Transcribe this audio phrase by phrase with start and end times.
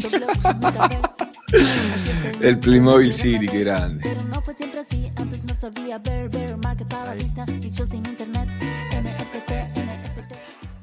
[2.40, 4.00] el Playmobil City, qué grande.
[4.02, 8.04] Pero no fue siempre así, antes no sabía ver, ver, market lista y yo sin
[8.06, 8.48] internet.
[8.90, 10.32] NFT, NFT,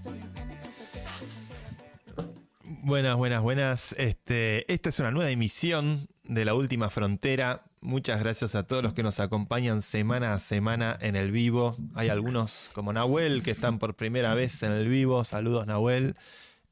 [0.04, 0.30] soy un
[2.20, 2.84] NFT.
[2.84, 3.96] Buenas, buenas, buenas.
[3.98, 7.64] Este, esta es una nueva emisión de La Última Frontera.
[7.82, 11.76] Muchas gracias a todos los que nos acompañan semana a semana en el vivo.
[11.96, 15.24] Hay algunos como Nahuel que están por primera vez en el vivo.
[15.24, 16.16] Saludos Nahuel.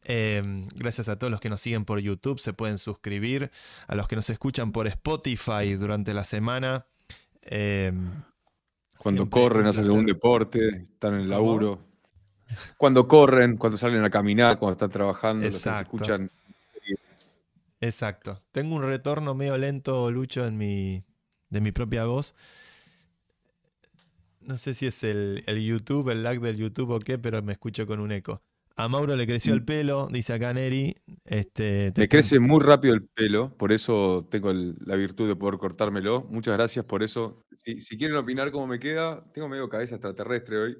[0.08, 3.52] Eh, gracias a todos los que nos siguen por YouTube, se pueden suscribir.
[3.88, 6.86] A los que nos escuchan por Spotify durante la semana.
[7.42, 7.92] Eh,
[9.00, 11.40] Cuando corren, hacen algún deporte, están en el ¿Cómo?
[11.40, 11.80] laburo.
[12.78, 16.32] Cuando corren, cuando salen a caminar, cuando están trabajando, los que se escuchan.
[17.82, 18.40] Exacto.
[18.52, 21.04] Tengo un retorno medio lento, Lucho, en mi,
[21.50, 22.36] de mi propia voz.
[24.40, 27.54] No sé si es el, el YouTube, el lag del YouTube o qué, pero me
[27.54, 28.44] escucho con un eco.
[28.78, 30.94] A Mauro le creció el pelo, dice acá Neri.
[31.24, 35.36] Este, te Me crece muy rápido el pelo, por eso tengo el- la virtud de
[35.38, 36.24] poder cortármelo.
[36.30, 37.46] Muchas gracias por eso.
[37.58, 40.78] Si, si quieren opinar cómo me queda, tengo medio cabeza extraterrestre hoy.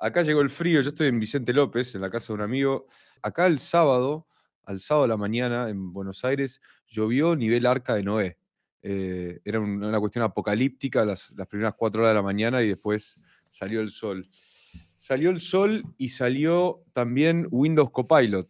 [0.00, 2.88] Acá llegó el frío, yo estoy en Vicente López, en la casa de un amigo.
[3.22, 4.26] Acá el sábado,
[4.64, 8.38] al sábado de la mañana en Buenos Aires, llovió nivel arca de Noé.
[8.82, 12.68] Eh, era un- una cuestión apocalíptica las, las primeras cuatro horas de la mañana y
[12.70, 14.26] después salió el sol.
[14.96, 18.46] Salió el sol y salió también Windows Copilot.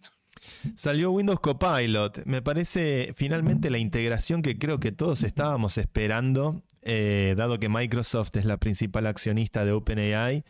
[0.75, 2.25] Salió Windows Copilot.
[2.25, 8.37] Me parece finalmente la integración que creo que todos estábamos esperando, eh, dado que Microsoft
[8.37, 10.45] es la principal accionista de OpenAI.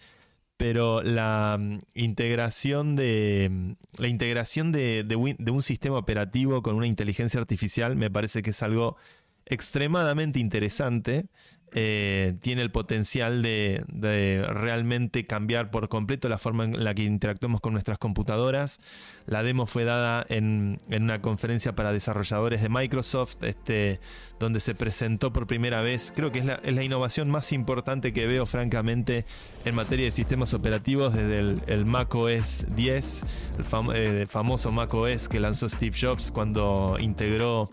[0.57, 5.05] Pero la mm, integración de mm, la integración de,
[5.51, 8.97] un sistema operativo con una inteligencia artificial me parece que es algo
[9.47, 11.27] extremadamente interesante.
[11.79, 13.85] Eh, tiene el potencial de,
[14.49, 18.81] realmente cambiar por completo la forma en la que interactuamos con nuestras computadoras.
[19.27, 24.01] La demo fue dada en, una conferencia para desarrolladores de Microsoft, este,
[24.39, 28.47] donde se presentó por primera vez, creo que es la, innovación más importante que veo
[28.47, 29.27] francamente
[29.65, 33.25] en materia de sistemas operativos desde el, el Mac OS 10,
[33.59, 33.65] el
[33.95, 37.71] eh, famoso Mac OS que lanzó Steve Jobs cuando integró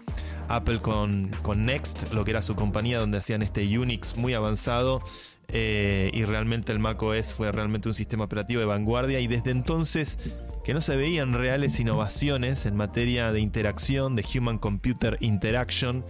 [0.49, 5.01] Apple con, con Next, lo que era su compañía donde hacían este Unix muy avanzado.
[5.49, 9.51] eh, y realmente el Mac OS fue realmente un sistema operativo de vanguardia y desde
[9.51, 10.17] entonces
[10.63, 16.05] que no se veían reales innovaciones en materia de interacción, de Human Computer Interaction,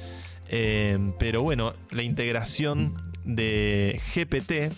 [0.49, 2.95] eh, pero bueno, la integración
[3.25, 4.71] de GPT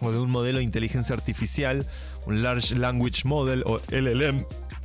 [0.00, 1.86] o de un modelo de inteligencia artificial,
[2.26, 4.44] un Large Language Model o LLM,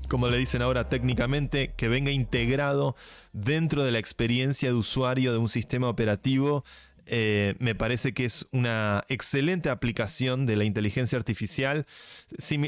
[0.09, 2.95] como le dicen ahora técnicamente, que venga integrado
[3.33, 6.63] dentro de la experiencia de usuario de un sistema operativo.
[7.07, 11.85] eh, me parece que es una excelente aplicación de la inteligencia artificial.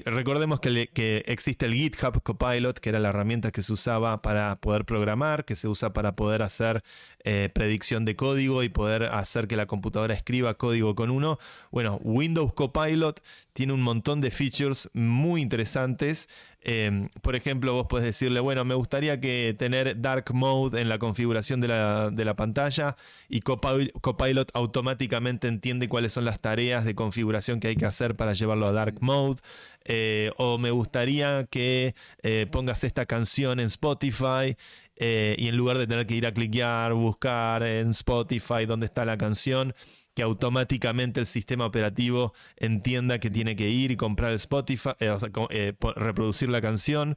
[0.06, 4.56] Recordemos que, que existe el GitHub Copilot, que era la herramienta que se usaba para
[4.58, 6.84] poder programar, que se usa para poder hacer
[7.24, 11.38] eh, predicción de código y poder hacer que la computadora escriba código con uno.
[11.72, 13.22] Bueno, Windows Copilot
[13.54, 16.30] tiene un montón de features muy interesantes.
[16.62, 21.00] Eh, por ejemplo, vos podés decirle, bueno, me gustaría que tener Dark Mode en la
[21.00, 22.98] configuración de la, de la pantalla
[23.30, 28.16] y Copil- Copilot automáticamente entiende cuáles son las tareas de configuración que hay que hacer
[28.16, 29.40] para llevarlo a Dark Mode.
[29.86, 34.56] Eh, o me gustaría que eh, pongas esta canción en Spotify
[35.00, 39.06] eh, y en lugar de tener que ir a cliquear, buscar en Spotify dónde está
[39.06, 39.74] la canción,
[40.14, 45.10] que automáticamente el sistema operativo entienda que tiene que ir y comprar el Spotify, eh,
[45.10, 47.16] o sea, eh, reproducir la canción.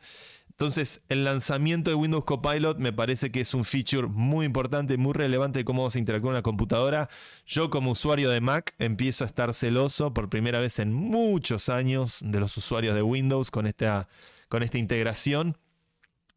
[0.50, 5.12] Entonces, el lanzamiento de Windows Copilot me parece que es un feature muy importante, muy
[5.12, 7.08] relevante de cómo vamos a interactuar con la computadora.
[7.46, 12.20] Yo como usuario de Mac empiezo a estar celoso por primera vez en muchos años
[12.24, 14.08] de los usuarios de Windows con esta,
[14.48, 15.56] con esta integración.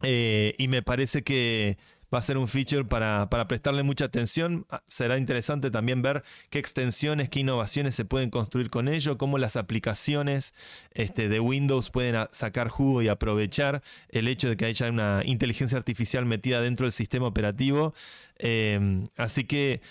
[0.07, 1.77] Eh, y me parece que
[2.13, 4.67] va a ser un feature para, para prestarle mucha atención.
[4.69, 9.39] Ah, Será interesante también ver qué extensiones, qué innovaciones se pueden construir con ello, cómo
[9.39, 10.53] las aplicaciones
[10.91, 15.77] este, de Windows pueden sacar jugo y aprovechar el hecho de que haya una inteligencia
[15.77, 17.95] artificial metida dentro del sistema operativo.
[18.37, 19.81] Eh, así que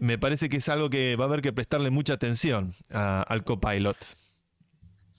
[0.00, 3.96] me parece que es algo que va a haber que prestarle mucha atención al copilot.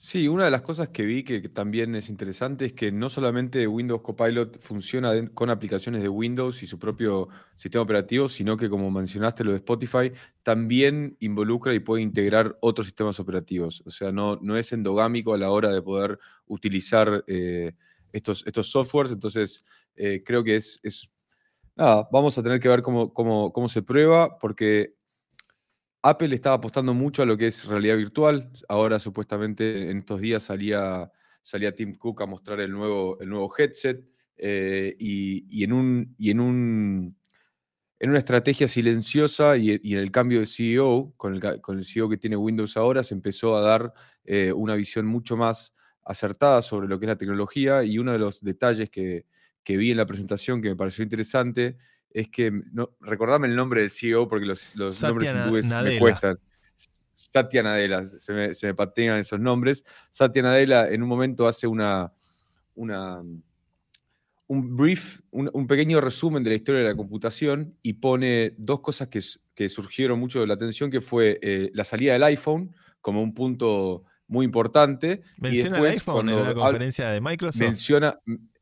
[0.06, 3.66] Sí, una de las cosas que vi que, también es interesante es que no solamente
[3.66, 8.90] Windows Copilot funciona con aplicaciones de Windows y su propio sistema operativo, sino que como
[8.90, 10.12] mencionaste lo de Spotify,
[10.42, 13.82] también involucra y puede integrar otros sistemas operativos.
[13.86, 16.18] O sea, no, no es endogámico a la hora de poder
[16.48, 17.72] utilizar eh,
[18.12, 19.10] estos, estos softwares.
[19.10, 19.64] Entonces,
[19.96, 21.08] eh, creo que es, es-
[21.76, 24.94] Nada, vamos a tener que ver cómo, cómo, cómo se prueba, porque
[26.06, 28.50] Apple estaba apostando mucho a lo que es realidad virtual.
[28.68, 31.10] Ahora, supuestamente, en estos días salía,
[31.40, 34.04] salía Tim Cook a mostrar el nuevo, el nuevo headset,
[34.36, 37.16] eh, y, en un, y en un
[38.00, 42.10] en una estrategia silenciosa y, en el cambio de CEO, con el, con el, CEO
[42.10, 45.72] que tiene Windows ahora, se empezó a dar eh, una visión mucho más
[46.04, 49.24] acertada sobre lo que es la tecnología y uno de los detalles que,
[49.66, 51.78] vi en la presentación que me pareció interesante
[52.14, 56.38] es que, no, recordarme el nombre del CEO porque los, nombres hindúes me cuestan.
[57.12, 59.84] Satya Nadella, se me, se me esos nombres.
[60.10, 62.12] Satya Nadella en un momento hace una,
[62.74, 63.22] una
[64.46, 69.08] un brief, un, pequeño resumen de la historia de la computación y pone dos cosas
[69.08, 69.20] que,
[69.54, 73.34] que surgieron mucho de la atención, que fue eh, la salida del iPhone como un
[73.34, 75.22] punto muy importante.
[75.38, 77.60] ¿Menciona el iPhone en una conferencia de Microsoft?
[77.60, 78.18] Menciona,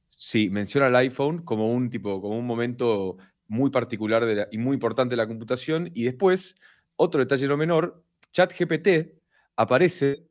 [0.09, 3.17] sí, menciona el iPhone como un, tipo, como un momento
[3.53, 5.91] muy particular y muy importante de la computación.
[5.93, 6.57] Y después,
[6.97, 8.03] otro detalle no menor,
[8.33, 9.21] ChatGPT
[9.57, 10.27] aparece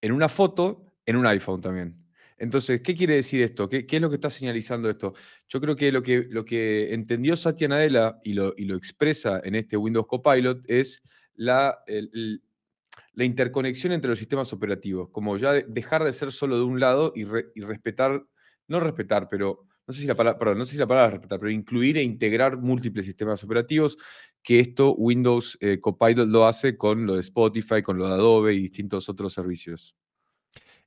[0.00, 1.96] en una foto en un iPhone también.
[2.38, 3.68] Entonces, ¿qué quiere decir esto?
[3.68, 5.14] ¿Qué, es lo que está señalizando esto?
[5.48, 9.40] Yo creo que lo que, lo que entendió Satya Nadella y lo, y lo expresa
[9.42, 11.02] en este Windows Copilot es
[11.34, 16.78] la, la interconexión entre los sistemas operativos, como ya dejar de ser solo de un
[16.78, 18.24] lado y, respetar,
[18.68, 21.40] no respetar, pero no sé si la palabra, perdón, no sé si la palabra respetar,
[21.40, 23.98] pero incluir e integrar múltiples sistemas operativos,
[24.40, 28.54] que esto Windows eh, Copilot lo hace con lo de Spotify, con lo de Adobe
[28.54, 29.96] y distintos otros servicios.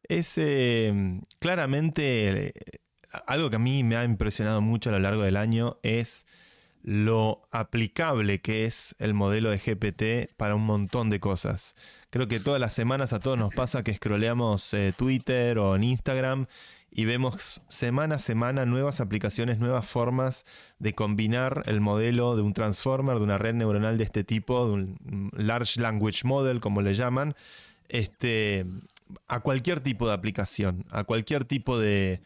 [0.04, 2.54] Es em, claramente eh,
[3.28, 6.26] algo que a mí me ha impresionado mucho a lo largo del año es
[6.82, 11.76] lo aplicable que es el modelo de GPT para un montón de cosas.
[12.10, 15.84] Creo que todas las semanas a todos nos pasa que scrolleamos eh, Twitter o en
[15.84, 16.48] Instagram
[16.96, 20.46] y vemos semana a semana nuevas aplicaciones, nuevas formas
[20.78, 24.74] de combinar el modelo de un transformer, de una red neuronal de este tipo, de
[24.74, 27.36] un large language model, como le llaman,
[27.90, 28.66] este,
[29.28, 32.22] a cualquier tipo de aplicación, a cualquier tipo de,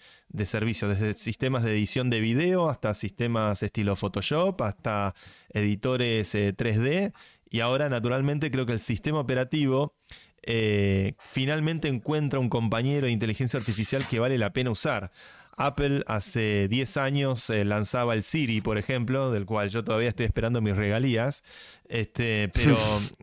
[0.46, 5.16] servicio, desde sistemas de edición de video hasta sistemas estilo Photoshop, hasta
[5.50, 7.14] editores 3D.
[7.50, 9.96] Y ahora, naturalmente, creo que el sistema operativo
[10.44, 15.12] eh, finalmente encuentra un compañero de inteligencia artificial que vale la pena usar.
[15.58, 20.28] Apple hace 10 años eh, lanzaba el Siri, por ejemplo, del cual yo todavía estoy
[20.28, 21.44] esperando mis regalías.
[21.90, 22.78] Este, pero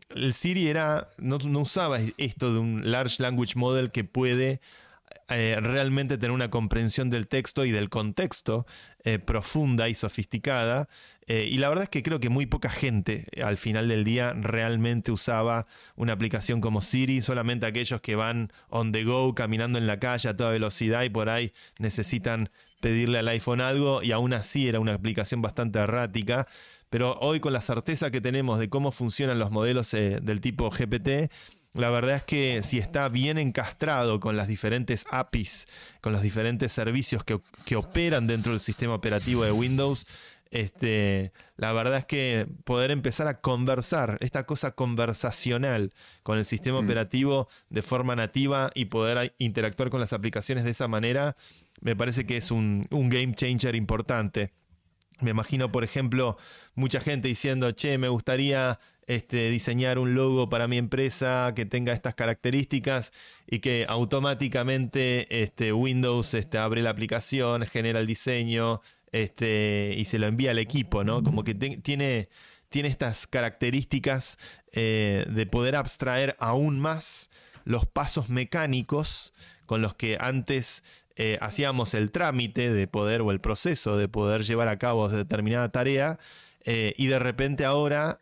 [0.09, 4.59] el Siri era, no, no usaba esto de un Large Language Model que puede
[5.29, 8.67] eh, realmente tener una comprensión del texto y del contexto
[9.07, 10.89] eh, profunda y sofisticada.
[11.27, 14.33] Eh, y la verdad es que creo que muy poca gente al final del día
[14.33, 19.85] realmente usaba una aplicación como Siri, solamente aquellos que van on the go, caminando en
[19.85, 22.49] la calle a toda velocidad y por ahí necesitan
[22.79, 26.47] pedirle al iPhone algo y aún así era una aplicación bastante errática.
[26.89, 31.31] Pero hoy con la certeza que tenemos de cómo funcionan los modelos del tipo GPT,
[31.75, 35.67] la verdad es que si está bien encastrado con las diferentes APIs,
[35.99, 40.07] con los diferentes servicios que, operan dentro del sistema operativo de Windows,
[40.51, 45.91] este, la verdad es que poder empezar a conversar, esta cosa conversacional
[46.23, 46.85] con el sistema mm.
[46.85, 51.35] operativo de forma nativa y poder interactuar con las aplicaciones de esa manera,
[51.81, 54.53] me parece que es un, un game changer importante.
[55.19, 56.37] Me imagino, por ejemplo,
[56.73, 61.93] mucha gente diciendo, che, me gustaría este, diseñar un logo para mi empresa que tenga
[61.93, 63.11] estas características
[63.47, 68.81] y que automáticamente este, Windows este, abre la aplicación, genera el diseño
[69.11, 71.23] este, y se lo envía al equipo, ¿no?
[71.23, 72.29] Como que tiene,
[72.69, 74.37] tiene estas características
[74.71, 77.29] eh, de poder abstraer aún más
[77.63, 79.33] los pasos mecánicos
[79.65, 80.83] con los que antes
[81.15, 85.71] eh, hacíamos el trámite de poder o el proceso de poder llevar a cabo determinada
[85.71, 86.19] tarea
[86.65, 88.19] eh, y de repente ahora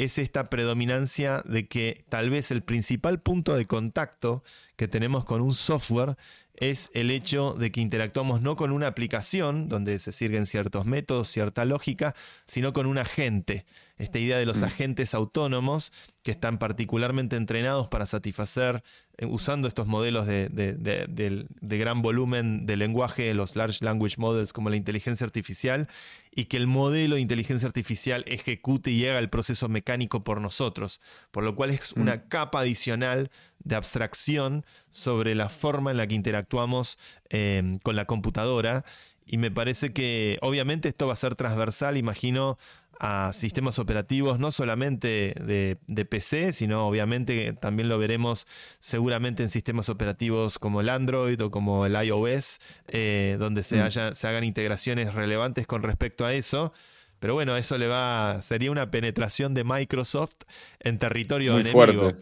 [0.00, 4.42] es esta predominancia de que tal vez el principal punto de contacto
[4.76, 6.16] que tenemos con un software
[6.56, 11.28] es el hecho de que interactuamos no con una aplicación donde se sirven ciertos métodos,
[11.28, 12.14] cierta lógica,
[12.46, 13.66] sino con un agente.
[14.00, 14.64] Esta idea de los mm.
[14.64, 15.92] agentes autónomos
[16.22, 18.82] que están particularmente entrenados para satisfacer,
[19.18, 24.76] eh, usando estos modelos de, gran volumen de lenguaje, los large language models como la
[24.76, 25.86] inteligencia artificial,
[26.34, 31.02] y que el modelo de inteligencia artificial ejecute y haga el proceso mecánico por nosotros,
[31.30, 32.28] por lo cual es una mm.
[32.28, 38.84] capa adicional de abstracción sobre la forma en la que interactuamos eh, con la computadora.
[39.26, 42.58] Y me parece que obviamente esto va a ser transversal, imagino,
[43.00, 48.46] a sistemas operativos, no solamente de, PC, sino obviamente también lo veremos
[48.78, 54.14] seguramente en sistemas operativos como el Android o como el iOS, eh, donde se, mm.
[54.14, 56.74] se hagan integraciones relevantes con respecto a eso.
[57.20, 58.40] Pero bueno, eso le va.
[58.42, 60.36] sería una penetración de Microsoft
[60.80, 62.00] en territorio muy enemigo.
[62.00, 62.20] Fuerte.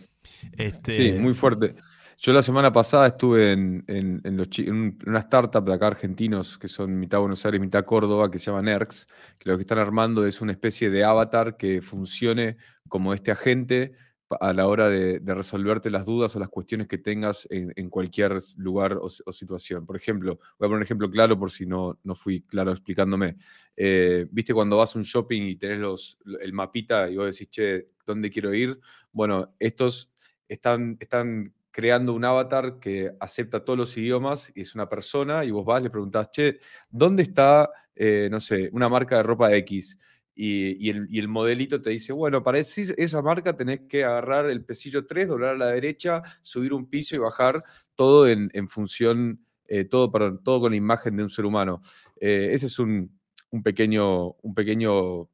[0.56, 1.74] Este, sí, muy fuerte.
[2.20, 7.20] Yo la semana pasada estuve en, en, una startup de acá argentinos que son mitad
[7.20, 9.06] Buenos Aires, mitad Córdoba, que se llama NERX,
[9.38, 12.56] que lo que están armando es una especie de avatar que funcione
[12.88, 13.92] como este agente
[14.40, 18.98] a la hora de, resolverte las dudas o las cuestiones que tengas en, cualquier lugar
[19.00, 19.86] o, situación.
[19.86, 23.36] Por ejemplo, voy a poner un ejemplo claro por si no, no fui claro explicándome.
[23.76, 27.48] Eh, ¿Viste cuando vas a un shopping y tenés los, el mapita y vos decís,
[27.48, 28.80] che, ¿dónde quiero ir?
[29.12, 30.10] Bueno, estos
[30.48, 35.50] están, están creando un avatar que acepta todos los idiomas y es una persona y
[35.50, 36.58] vos vas, le preguntás, che,
[36.90, 39.98] ¿dónde está, eh, no sé, una marca de ropa X?
[40.40, 45.26] Y, el, modelito te dice, bueno, para esa marca tenés que agarrar el pesillo 3,
[45.26, 47.60] doblar a la derecha, subir un piso y bajar
[47.96, 51.80] todo en, función, eh, todo, perdón, todo con la imagen de un ser humano.
[52.20, 53.18] Eh, ese es un,
[53.50, 55.28] un, pequeño, un pequeño,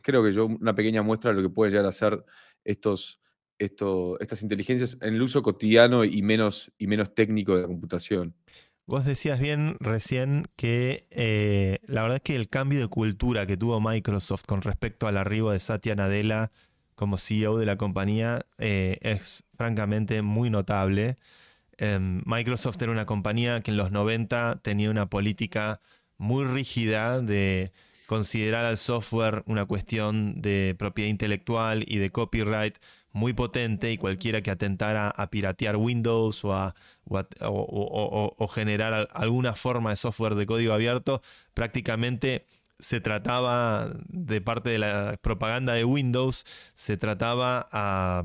[0.00, 2.24] creo que yo, una pequeña muestra de lo que pueden llegar a ser
[2.62, 3.20] estos,
[3.58, 8.34] estas inteligencias en el uso cotidiano y menos, y menos técnico de la computación.
[8.88, 13.56] Vos decías bien recién que eh, la verdad es que el cambio de cultura que
[13.56, 16.52] tuvo Microsoft con respecto al arribo de Satya Nadella
[16.94, 21.16] como CEO de la compañía eh, es francamente muy notable.
[21.78, 25.80] Em, Microsoft era una compañía que en los 90 tenía una política
[26.16, 27.72] muy rígida de
[28.06, 32.78] considerar al software una cuestión de propiedad intelectual y de copyright
[33.16, 36.74] muy potente y cualquiera que atentara a piratear Windows o, a,
[38.52, 41.22] generar alguna forma de software de código abierto,
[41.54, 42.44] prácticamente
[42.78, 46.44] se trataba de parte de la propaganda de Windows,
[46.74, 48.22] se trataba a,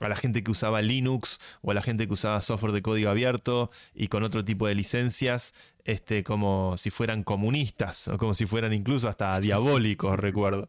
[0.00, 3.10] a, la gente que usaba Linux o a la gente que usaba software de código
[3.10, 8.46] abierto y con otro tipo de licencias, este, como si fueran comunistas o como si
[8.46, 10.68] fueran incluso hasta diabólicos, recuerdo.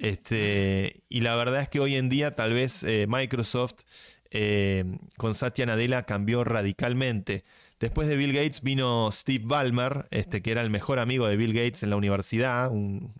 [0.00, 3.82] Este, y la verdad es que hoy en día tal vez eh, Microsoft
[4.30, 4.84] eh,
[5.18, 7.44] con Satya Nadella cambió radicalmente.
[7.80, 11.52] Después de Bill Gates vino Steve Ballmer, este, que era el mejor amigo de Bill
[11.52, 13.12] Gates en la universidad, un,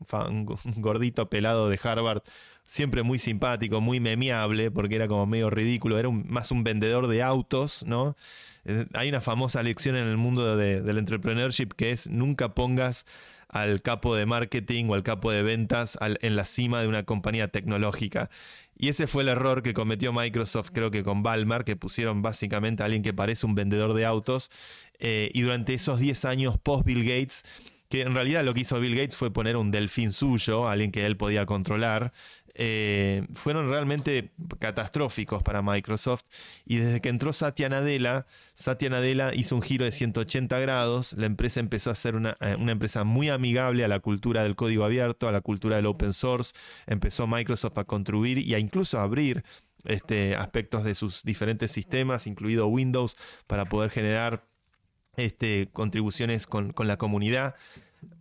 [0.77, 2.23] gordito pelado de Harvard,
[2.65, 7.23] siempre muy simpático, muy memeable, porque era como medio ridículo, era más un vendedor de
[7.23, 8.17] autos, ¿no?
[8.65, 13.07] Eh, hay una famosa lección en el mundo del entrepreneurship que es nunca pongas
[13.51, 17.49] al capo de marketing o al capo de ventas en la cima de una compañía
[17.49, 18.31] tecnológica.
[18.77, 22.83] Y ese fue el error que cometió Microsoft, creo que con Balmer, que pusieron básicamente
[22.83, 24.51] a alguien que parece un vendedor de autos.
[24.99, 27.45] Eh, y durante esos 10 años post Bill Gates,
[27.91, 31.05] que en realidad lo que hizo Bill Gates fue poner un delfín suyo, alguien que
[31.05, 32.13] él podía controlar,
[32.63, 36.25] eh, fueron realmente catastróficos para Microsoft.
[36.67, 41.15] Y desde que entró Satya Nadella, Satya Nadella hizo un giro de 180 grados.
[41.15, 44.57] La empresa empezó a ser una, eh, una, empresa muy amigable a la cultura del
[44.57, 46.53] código abierto, a la cultura del open source.
[46.87, 49.43] Empezó Microsoft a contribuir y a incluso abrir
[49.87, 54.43] este, aspectos de sus diferentes sistemas, incluido Windows, para poder generar
[55.17, 57.55] este, contribuciones con, con la comunidad.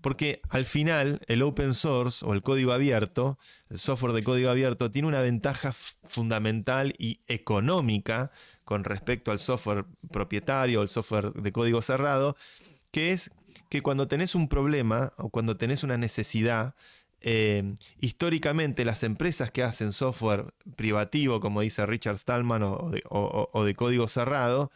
[0.02, 3.38] Porque al final el open source o el código abierto,
[3.70, 8.32] el software de código abierto, tiene una ventaja fundamental y económica
[8.64, 12.38] con respecto al software propietario, el software de código cerrado,
[12.92, 13.32] que es
[13.70, 16.76] que cuando tenés un problema o cuando tenés una necesidad,
[17.22, 24.08] eh, históricamente las empresas que hacen software privativo, como dice Richard Stallman, o de código
[24.08, 24.72] cerrado,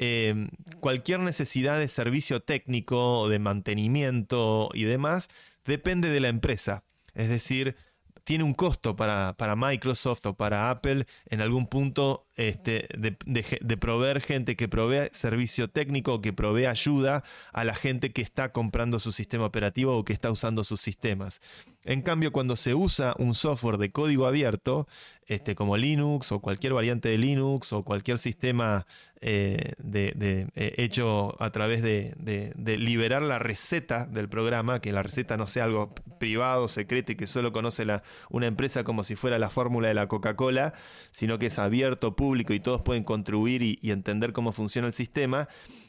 [0.00, 0.48] Em,
[0.80, 5.28] cualquier necesidad de servicio técnico o de mantenimiento y demás
[5.64, 6.84] depende de la empresa.
[7.14, 7.76] Es decir,
[8.28, 14.54] tiene un costo para, Microsoft o para Apple en algún punto este, de, proveer gente
[14.54, 19.12] que provee servicio técnico o que provee ayuda a la gente que está comprando su
[19.12, 21.40] sistema operativo o que está usando sus sistemas.
[21.88, 24.86] En cambio, cuando se usa un software de código abierto,
[25.26, 28.86] este, como Linux o cualquier variante de Linux o cualquier sistema
[29.22, 32.14] eh, de, eh, hecho a través de,
[32.78, 37.26] liberar la receta del programa, que la receta no sea algo privado, secreto y que
[37.26, 37.86] solo conoce
[38.28, 40.74] una empresa como si fuera la fórmula de la Coca-Cola,
[41.10, 45.48] sino que es abierto, público y todos pueden contribuir y entender cómo funciona el sistema,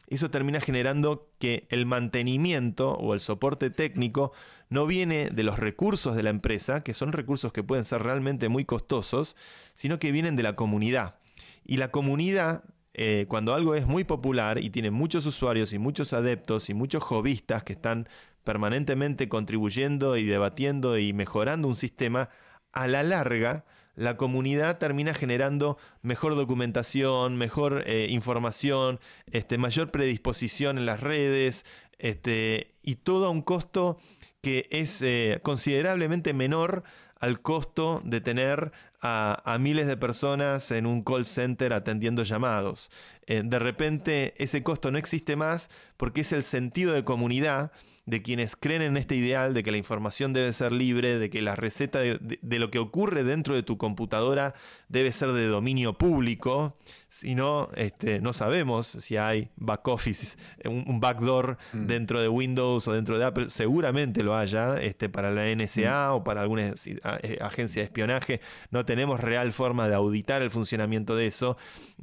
[0.10, 4.32] eso termina generando que el mantenimiento o el soporte técnico
[4.70, 8.50] no viene de los recursos de la empresa, que son recursos que pueden ser realmente
[8.50, 9.36] muy costosos,
[9.74, 11.20] sino que vienen de la comunidad.
[11.66, 16.14] Y la comunidad eh, cuando algo es muy popular y tiene muchos usuarios y muchos
[16.14, 18.10] adeptos y muchos hobbyistas que están
[18.44, 22.30] permanentemente contribuyendo y debatiendo y mejorando un sistema,
[22.72, 30.78] a la larga la comunidad termina generando mejor documentación, mejor eh, información, este, mayor predisposición
[30.78, 31.66] en las redes
[31.98, 33.98] este, y todo a un costo
[34.42, 36.84] que es eh, considerablemente menor
[37.20, 42.90] al costo de tener a, miles de personas en un call center atendiendo llamados.
[43.28, 47.72] Eh, de repente ese costo no existe más porque es el sentido de comunidad
[48.06, 51.42] de quienes creen en este ideal de que la información debe ser libre, de que
[51.42, 54.56] la receta de, lo que ocurre dentro de tu computadora
[54.90, 56.76] debe ser de dominio público,
[57.08, 61.86] si no, este, no sabemos si hay back office, un, backdoor mm.
[61.86, 66.16] dentro de Windows o dentro de Apple, seguramente lo haya este, para la NSA mm.
[66.16, 68.42] o para alguna eh, agencia de espionaje,
[68.72, 71.58] no tenemos real forma de auditar el funcionamiento de eso.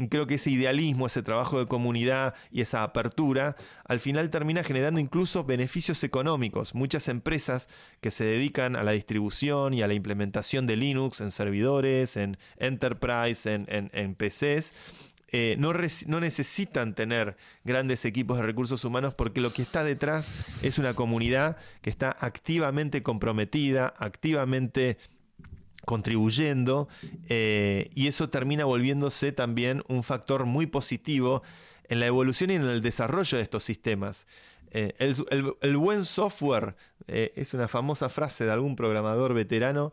[0.08, 5.00] Creo que ese idealismo, ese trabajo de comunidad y esa apertura, al final termina generando
[5.00, 6.74] incluso beneficios económicos.
[6.74, 7.68] Muchas empresas
[8.00, 12.36] que se dedican a la distribución y a la implementación de Linux en servidores, en
[12.76, 14.72] enterprise, en, PCs,
[15.28, 15.72] eh, no,
[16.06, 20.30] no, necesitan tener grandes equipos de recursos humanos porque lo que está detrás
[20.62, 24.98] es una comunidad que está activamente comprometida, activamente
[25.84, 26.88] contribuyendo
[27.28, 31.42] eh, y eso termina volviéndose también un factor muy positivo
[31.88, 34.28] en la evolución y en el desarrollo de estos sistemas.
[34.70, 36.76] Eh, el, buen software,
[37.08, 39.92] es una famosa frase de algún programador veterano,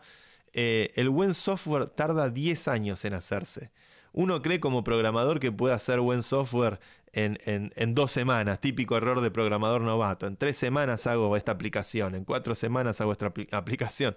[0.54, 3.72] eh, el buen software tarda 10 años en hacerse.
[4.12, 6.80] Uno cree como programador que puede hacer buen software
[7.14, 10.26] en, dos semanas, típico error de programador novato.
[10.26, 14.16] En tres semanas hago esta aplicación, en cuatro semanas hago esta aplicación.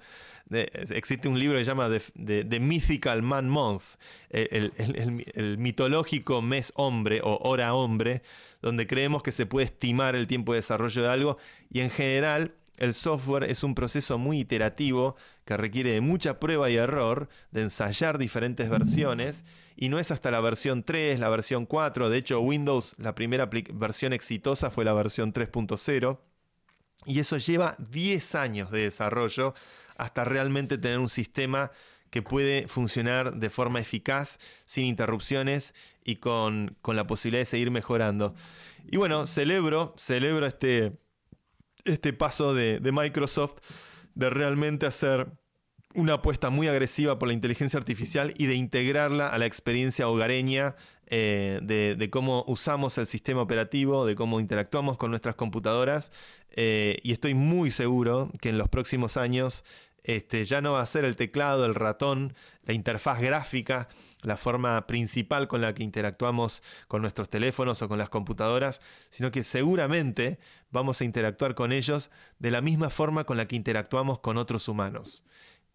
[0.51, 3.83] existe un libro que se llama The, Mythical Man Month,
[4.31, 8.23] el, el, mitológico mes hombre o hora hombre,
[8.63, 11.39] donde creemos que se puede estimar el tiempo de desarrollo de algo
[11.71, 16.71] y en general el software es un proceso muy iterativo que requiere de mucha prueba
[16.71, 19.45] y error, de ensayar diferentes versiones,
[19.77, 23.49] y no es hasta la versión 3, la versión 4, de hecho Windows, la primera
[23.73, 26.19] versión exitosa fue la versión 3.0,
[27.07, 29.55] y eso lleva 10 años de desarrollo
[29.97, 31.71] hasta realmente tener un sistema
[32.11, 38.35] que puede funcionar de forma eficaz, sin interrupciones y con, la posibilidad de seguir mejorando.
[38.91, 40.93] Y bueno, celebro, celebro este,
[41.87, 43.57] este paso de, Microsoft
[44.15, 45.29] de realmente hacer
[45.95, 50.77] una apuesta muy agresiva por la inteligencia artificial y de integrarla a la experiencia hogareña
[51.07, 56.13] eh, de, cómo usamos el sistema operativo, de cómo interactuamos con nuestras computadoras.
[56.51, 59.65] Eh, y estoy muy seguro que en los próximos años
[60.07, 63.89] este, ya no va a ser el teclado, el ratón, la interfaz gráfica,
[64.27, 69.31] la forma principal con la que interactuamos con nuestros teléfonos o con las computadoras, sino
[69.31, 70.41] que seguramente
[70.73, 72.11] vamos a interactuar con ellos
[72.41, 75.23] de la misma forma con la que interactuamos con otros humanos.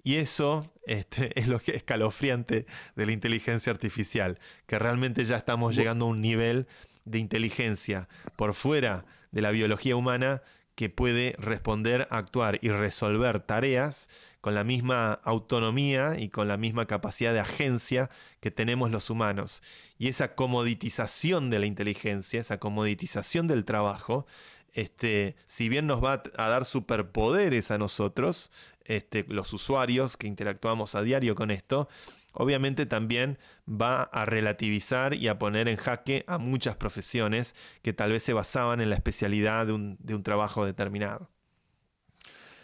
[0.03, 2.65] Y eso este, es lo que es escalofriante
[2.97, 4.37] de la inteligencia artificial,
[4.67, 6.67] que realmente ya estamos llegando a un nivel
[7.05, 10.41] de inteligencia por fuera de la biología humana
[10.75, 14.09] que puede responder, actuar y resolver tareas
[14.41, 19.63] con la misma autonomía y con la misma capacidad de agencia que tenemos los humanos.
[19.97, 24.25] Y esa comoditización de la inteligencia, esa comoditización del trabajo,
[24.73, 28.51] este, si bien nos va a dar superpoderes a nosotros,
[28.85, 31.87] este, los usuarios que interactuamos a diario con esto,
[32.33, 33.37] obviamente también
[33.69, 38.33] va a relativizar y a poner en jaque a muchas profesiones que tal vez se
[38.33, 41.29] basaban en la especialidad de un, trabajo determinado.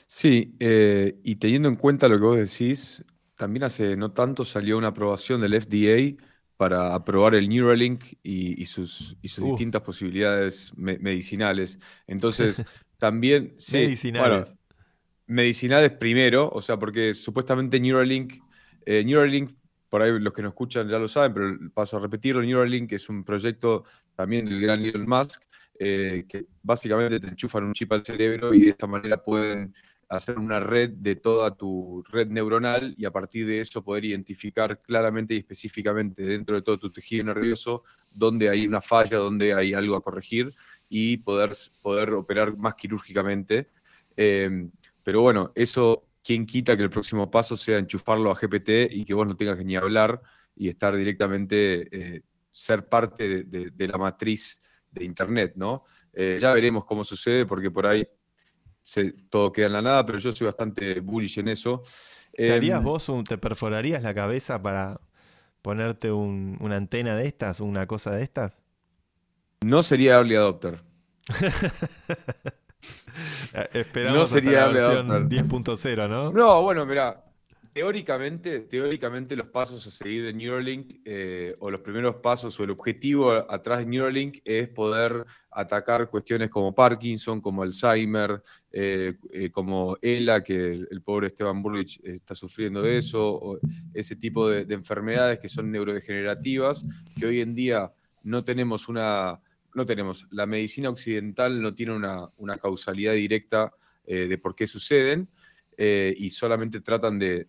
[0.07, 3.03] Sí, eh, y teniendo en cuenta lo que vos decís,
[3.35, 6.23] también hace no tanto salió una aprobación del FDA
[6.55, 11.79] para aprobar el Neuralink y, sus, distintas posibilidades medicinales.
[12.07, 12.65] Entonces,
[12.97, 13.55] también...
[13.71, 14.55] medicinales.
[15.27, 18.39] medicinales primero, o sea, porque supuestamente Neuralink
[18.89, 19.51] eh, Neuralink,
[19.89, 23.09] por ahí los que nos escuchan ya lo saben, pero paso a repetirlo, Neuralink es
[23.09, 23.83] un proyecto
[24.15, 25.41] también del gran Elon Musk,
[25.77, 29.75] eh, que básicamente te enchufan un chip al cerebro y de esta manera pueden
[30.09, 34.81] hacer una red de toda tu red neuronal y a partir de eso poder identificar
[34.81, 39.73] claramente y específicamente dentro de todo tu tejido nervioso dónde hay una falla, dónde hay
[39.73, 40.53] algo a corregir
[40.87, 43.69] y poder, poder operar más quirúrgicamente.
[44.15, 44.69] Eh,
[45.03, 49.13] pero bueno, eso ¿quién quita que el próximo paso sea enchufarlo a GPT y que
[49.13, 50.21] vos no tengas que ni hablar
[50.57, 54.59] y estar directamente, eh, ser parte de, la matriz
[54.91, 55.85] de Internet, ¿no?
[56.11, 58.05] Eh, ya veremos cómo sucede porque por ahí
[59.29, 61.83] todo queda en la nada, pero yo soy bastante bullish en eso.
[62.31, 64.99] ¿Te harías em, vos, te perforarías la cabeza para
[65.61, 68.57] ponerte una antena de estas, una cosa de estas?
[69.61, 70.81] No sería early adopter.
[73.53, 76.31] Eh, esperamos no sería hasta la versión 10.0, ¿no?
[76.31, 77.26] No, bueno, mira,
[77.77, 82.71] Teóricamente, teóricamente los pasos a seguir de Neuralink eh, o los primeros pasos o el
[82.71, 89.95] objetivo atrás de Neuralink es poder atacar cuestiones como Parkinson, como Alzheimer, eh, eh, como
[90.01, 93.59] ELA, que el, pobre Esteban Burrich está sufriendo de eso, o
[93.93, 96.83] ese tipo de, enfermedades que son neurodegenerativas,
[97.15, 99.39] que hoy en día no tenemos una,
[99.75, 103.71] no tenemos, la medicina occidental no tiene una, causalidad directa
[104.03, 105.29] de por qué suceden.
[105.79, 107.47] Eh, y solamente tratan de,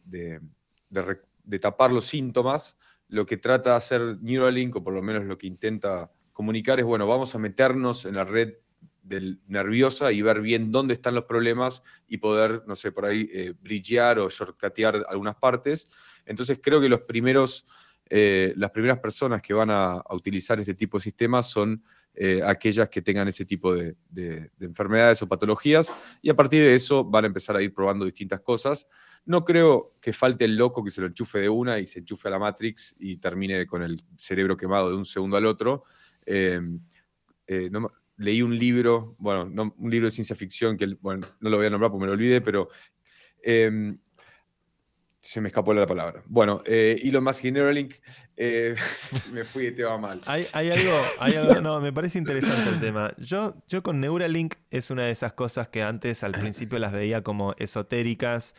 [1.61, 2.77] tapar los síntomas,
[3.09, 6.85] lo que trata de hacer Neuralink, o por lo menos lo que intenta comunicar, es,
[6.85, 8.55] bueno, vamos a meternos en la red
[9.47, 13.55] nerviosa y ver bien dónde están los problemas y poder, no sé, por ahí eh,
[13.59, 15.91] brillar o shortcatear algunas partes.
[16.27, 17.65] Entonces creo que los primeros,
[18.11, 21.83] eh, las primeras personas que van a, a, utilizar este tipo de sistemas son
[22.21, 23.95] eh, aquellas que tengan ese tipo de,
[24.59, 28.41] enfermedades o patologías, y a partir de eso van a empezar a ir probando distintas
[28.41, 28.89] cosas.
[29.25, 32.27] No creo que falte el loco que se lo enchufe de una y se enchufe
[32.27, 35.85] a la Matrix y termine con el cerebro quemado de un segundo al otro.
[36.27, 36.81] Em,
[37.47, 37.71] eh,
[38.17, 41.71] leí un libro, bueno, un libro de ciencia ficción que, bueno, no lo voy a
[41.71, 42.69] nombrar porque me lo olvidé, pero
[45.21, 46.23] se me escapó la palabra.
[46.27, 47.95] Bueno, eh, Elon Musk y Neuralink,
[48.37, 48.75] eh,
[49.33, 50.21] me fui y te va mal.
[50.27, 53.13] Hay, algo, hay algo, no, me parece interesante el tema.
[53.19, 57.23] Yo, yo con Neuralink es una de esas cosas que antes al principio las veía
[57.23, 58.55] como esotéricas.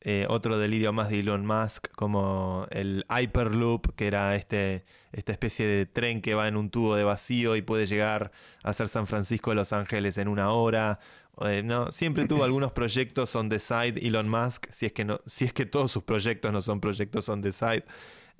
[0.00, 5.66] Eh, otro delirio más de Elon Musk, como el Hyperloop, que era este, esta especie
[5.66, 8.30] de tren que va en un tubo de vacío y puede llegar
[8.62, 11.00] a ser San Francisco de Los Ángeles en una hora,
[11.46, 15.20] eh, no, siempre tuvo algunos proyectos on the side Elon Musk, si es que no,
[15.26, 17.84] si es que todos sus proyectos no son proyectos on the side.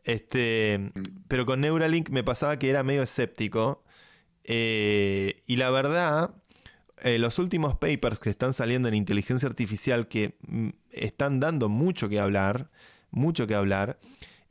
[0.05, 0.91] Este,
[1.29, 3.85] pero con Neuralink me pasaba que era medio escéptico.
[4.45, 6.35] Eh, y la verdad,
[7.03, 12.09] eh, los últimos papers que están saliendo en inteligencia artificial que mm, están dando mucho
[12.09, 12.71] que hablar,
[13.11, 13.99] mucho que hablar,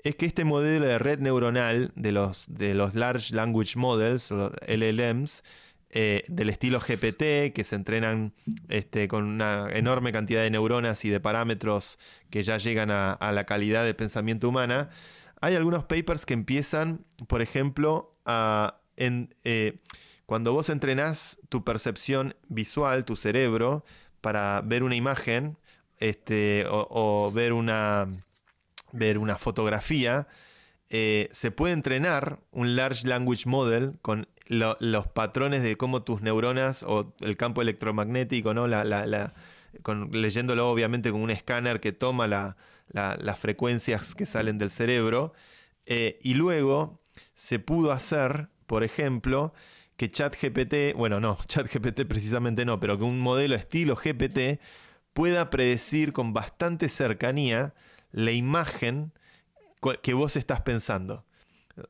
[0.04, 4.52] es que este modelo de red neuronal de los, de los Large Language Models, los
[4.68, 5.44] LLMs,
[5.90, 8.34] eh, del estilo GPT, que se entrenan
[8.68, 11.98] este, con una enorme cantidad de neuronas y de parámetros
[12.30, 14.90] que ya llegan a, la calidad de pensamiento humana,
[15.40, 19.80] hay algunos papers que empiezan, por ejemplo, a, eh,
[20.26, 23.86] cuando vos entrenás tu percepción visual, tu cerebro,
[24.20, 25.58] para ver una imagen
[26.00, 28.08] este, o, ver, una,
[28.92, 30.28] ver una fotografía,
[30.90, 36.84] eh, se puede entrenar un Large Language Model con los patrones de cómo tus neuronas
[36.84, 38.68] o el campo electromagnético, ¿no?
[40.12, 45.34] Leyéndolo obviamente con un escáner que toma las frecuencias que salen del cerebro.
[45.86, 47.02] Eh, y luego
[47.34, 49.54] se pudo hacer, por ejemplo,
[49.96, 54.62] que ChatGPT, bueno, no, ChatGPT precisamente no, pero que un modelo estilo GPT
[55.14, 57.74] pueda predecir con bastante cercanía
[58.12, 59.14] la imagen
[60.02, 61.26] que vos estás pensando.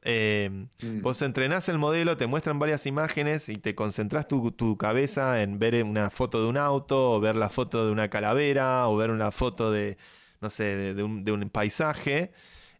[0.04, 1.02] Eh, mm.
[1.02, 5.84] Vos entrenás el modelo, te muestran varias imágenes y te concentras tu, cabeza en ver
[5.84, 9.32] una foto de un auto, o ver la foto de una calavera, o ver una
[9.32, 9.98] foto de,
[10.42, 12.32] no sé, de, un, paisaje.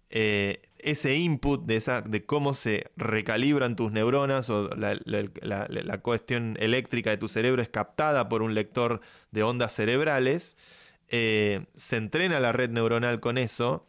[0.10, 7.10] Eh, ese input de, esa, de cómo se recalibran tus neuronas o la, cuestión eléctrica
[7.10, 10.56] de tu cerebro es captada por un lector de ondas cerebrales.
[11.10, 13.86] Eh, se entrena la red neuronal con eso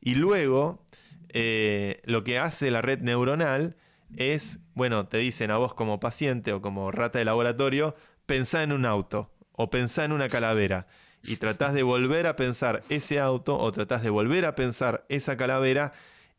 [0.00, 0.84] y luego
[1.32, 3.76] eh, lo que hace la red neuronal
[4.16, 7.94] es, bueno, te dicen a vos como paciente o como rata de laboratorio,
[8.26, 10.86] pensá en un auto o pensá en una calavera.
[11.22, 15.36] Y tratás de volver a pensar ese auto o tratás de volver a pensar esa
[15.36, 15.92] calavera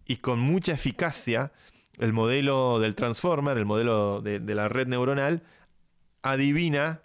[0.06, 1.52] y con mucha eficacia
[2.00, 5.44] el modelo del transformer, el modelo de, la red neuronal,
[6.24, 7.02] adivina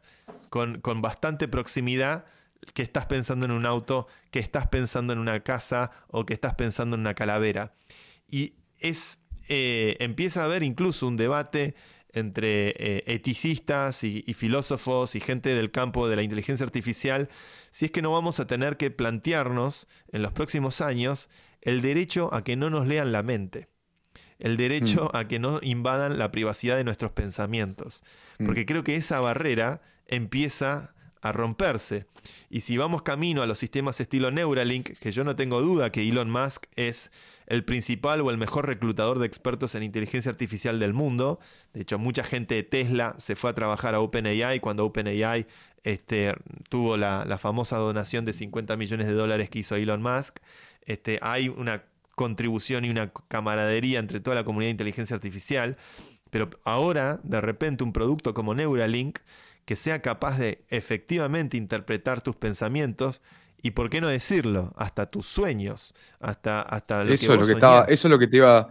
[0.48, 2.24] con, con bastante proximidad
[2.74, 6.54] que estás pensando en un auto, que estás pensando en una casa o que estás
[6.54, 7.74] pensando en una calavera.
[8.28, 11.74] Y es, eh, empieza a haber incluso un debate
[12.16, 17.28] entre eh, eticistas y, filósofos y gente del campo de la inteligencia artificial,
[17.70, 21.28] si es que no vamos a tener que plantearnos en los próximos años
[21.60, 23.68] el derecho a que no nos lean la mente,
[24.38, 25.16] el derecho mm.
[25.16, 28.02] a que no invadan la privacidad de nuestros pensamientos,
[28.38, 28.46] mm.
[28.46, 30.94] porque creo que esa barrera empieza
[31.28, 32.06] a romperse.
[32.50, 36.06] Y si vamos camino a los sistemas estilo Neuralink, que yo no tengo duda que
[36.08, 37.10] Elon Musk es
[37.46, 41.38] el principal o el mejor reclutador de expertos en inteligencia artificial del mundo.
[41.72, 45.46] De hecho, mucha gente de Tesla se fue a trabajar a OpenAI cuando OpenAI
[45.84, 46.34] este,
[46.68, 50.38] tuvo la, famosa donación de 50 millones de dólares que hizo Elon Musk.
[50.84, 51.84] Este, hay una
[52.16, 55.76] contribución y una camaradería entre toda la comunidad de inteligencia artificial.
[56.30, 59.20] Pero ahora, de repente, un producto como Neuralink
[59.66, 63.20] que sea capaz de efectivamente interpretar tus pensamientos
[63.62, 67.46] y por qué no decirlo, hasta tus sueños, hasta, hasta lo Eso que es lo
[67.46, 68.68] que estaba, eso es lo que te iba,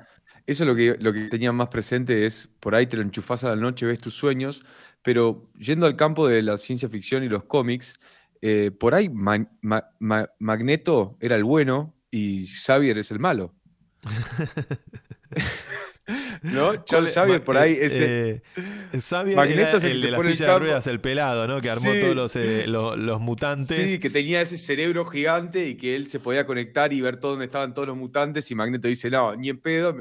[0.48, 3.44] eso es lo que, lo que tenía más presente es, por ahí te lo enchufás
[3.44, 4.64] a la noche, ves tus sueños,
[5.04, 8.00] pero yendo al campo de la ciencia ficción y los cómics,
[8.42, 13.54] eh, por ahí Ma- Ma- Ma- Magneto era el bueno y Xavier es el malo.
[16.54, 16.68] ¿No?
[16.68, 17.16] ¿Cuál Charles es?
[17.16, 18.42] Xavier por ahí es, es el- eh,
[19.00, 21.60] Xavier Magneto era es el de la silla de ruedas, el pelado, ¿no?
[21.62, 22.02] Que armó Sí.
[22.02, 23.76] todos los, eh, lo- los mutantes.
[23.92, 27.32] Sí, que tenía ese cerebro gigante y que él se podía conectar y ver todo
[27.32, 28.50] dónde estaban todos los mutantes.
[28.52, 29.96] Y Magneto dice: No, ni en pedo,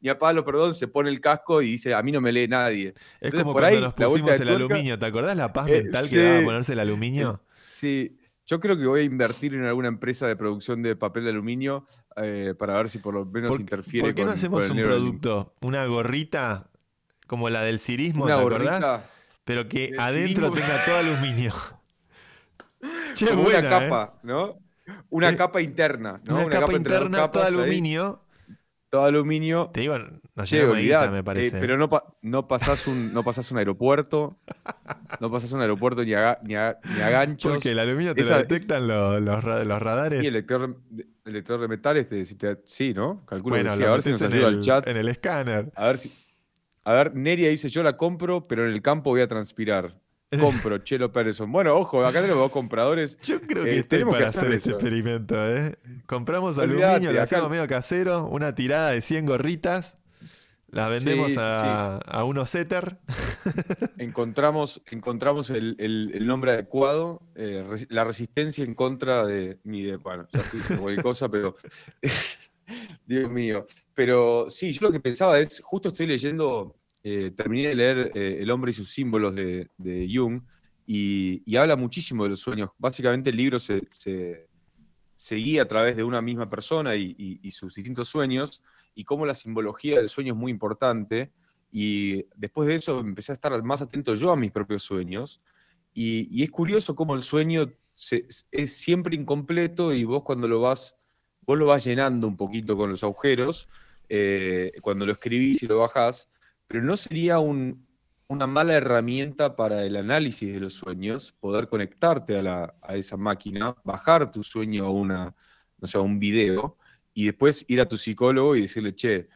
[0.00, 0.74] ni a palo, perdón.
[0.74, 2.94] Se pone el casco y dice: A mí no me lee nadie.
[3.20, 4.98] Es como por cuando ahí, nos pusimos el aluminio.
[4.98, 6.44] ¿Te acordás la paz Eh, mental que daba sí.
[6.44, 7.40] ponerse el aluminio?
[7.60, 11.30] Sí, yo creo que voy a invertir en alguna empresa de producción de papel de
[11.30, 11.84] aluminio
[12.16, 14.70] eh, para ver si por lo menos ¿Por, interfiere por qué no con- con hacemos
[14.70, 16.70] un producto, una gorrita
[17.26, 18.80] como la del cirismo, Una ¿te acordás?
[18.80, 19.10] gorrita,
[19.44, 20.66] Pero que adentro cirismo.
[20.66, 21.54] tenga todo aluminio.
[23.14, 23.70] Che, como buena, una ¿eh?
[23.70, 24.58] capa, ¿no?
[25.10, 26.36] Una Eh, capa interna, ¿no?
[26.36, 28.22] Una, capa, interna, todo ahí, aluminio.
[28.90, 29.70] todo aluminio.
[29.72, 29.96] Te digo,
[30.36, 31.58] nos guita, olvidate, me eh, parece.
[31.58, 34.38] pero no, pa- no pasás un, no pasás un aeropuerto,
[35.20, 37.52] no pasás un aeropuerto ni a, ni a- ni a ganchos.
[37.54, 40.22] Porque el aluminio te Esa- lo detectan los, los ra- los radares.
[40.22, 43.24] Y el lector, de- el lector de metales, te, si te- sí, ¿no?
[43.24, 43.82] Calculo bueno, que sí.
[43.84, 44.86] A ver si nos ayuda el, el chat.
[44.88, 45.72] en el escáner.
[45.74, 46.12] A ver si.
[46.84, 49.98] A ver, Neria dice: Yo la compro, pero en el campo voy a transpirar.
[50.40, 51.50] Compro, Chelo Patterson.
[51.52, 53.16] Bueno, ojo, acá tenemos dos compradores.
[53.22, 55.76] Yo creo Eh, que estoy tenemos que para hacer hacer este experimento, ¿eh?
[56.04, 59.98] Compramos aluminio, lo hacemos medio casero, una tirada de 100 gorritas,
[60.68, 62.98] las vendemos Sí, sí, a, a unos setter.
[63.98, 69.58] Encontramos, encontramos el, el- el nombre adecuado, eh, la resistencia en contra de.
[69.64, 69.96] Ni de.
[69.96, 71.54] Bueno, ya estoy cualquier cosa, pero.
[73.06, 73.66] Dios mío.
[73.94, 76.76] Pero sí, yo lo que pensaba es: justo estoy leyendo.
[77.04, 80.42] eh, terminé de leer eh, El hombre y sus símbolos de, de Jung
[80.84, 82.70] y, y habla muchísimo de los sueños.
[82.78, 84.48] Básicamente, el libro se, se,
[85.14, 88.62] se guía a través de una misma persona y, y- y sus distintos sueños,
[88.96, 91.30] y cómo la simbología del sueño es muy importante.
[91.70, 95.40] Y después de eso empecé a estar más atento yo a mis propios sueños.
[95.92, 100.60] Y, y es curioso cómo el sueño se- es siempre incompleto y vos cuando lo
[100.60, 100.96] vas,
[101.42, 103.68] vos lo vas llenando un poquito con los agujeros,
[104.08, 106.28] eh, cuando lo escribís y lo bajás,
[106.66, 107.86] pero no sería un-
[108.28, 113.16] una mala herramienta para el análisis de los sueños, poder conectarte a, la- a esa
[113.16, 115.34] máquina, bajar tu sueño a, una,
[115.78, 116.78] no sé, a un video
[117.16, 119.26] y después ir a tu psicólogo y decirle, che,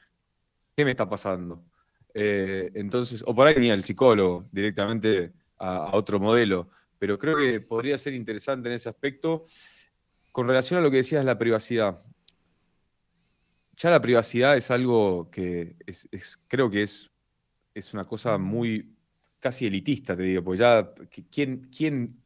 [0.77, 1.65] ¿qué me está pasando?
[2.13, 6.69] Eh, entonces, o por ahí ni al psicólogo, directamente a, otro modelo.
[6.99, 9.45] Pero creo que podría ser interesante en ese aspecto.
[10.31, 12.05] Con relación a lo que decías, la privacidad.
[13.79, 17.11] Ya la privacidad es algo que es, creo que es,
[17.73, 18.95] es una cosa muy
[19.39, 20.93] casi elitista, te digo, porque ya,
[21.31, 22.23] ¿quién, quién,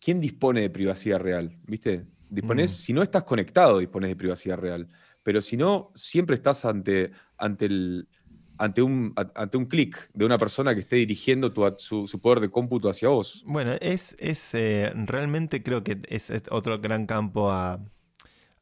[0.00, 1.56] quién dispone de privacidad real?
[1.68, 2.17] ¿Viste?
[2.28, 2.74] Disponés, Mm.
[2.74, 4.88] si no estás conectado, dispones de privacidad real.
[5.22, 8.08] Pero si no, siempre estás ante, ante, el,
[8.56, 12.40] ante un, ante un clic de una persona que esté dirigiendo tu, su, su poder
[12.40, 13.42] de cómputo hacia vos.
[13.46, 17.80] Bueno, es, es eh, realmente creo que es, es otro gran campo a,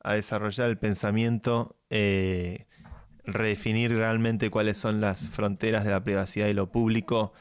[0.00, 2.66] a desarrollar el pensamiento, eh,
[3.24, 7.32] redefinir realmente cuáles son las fronteras de la privacidad y lo público.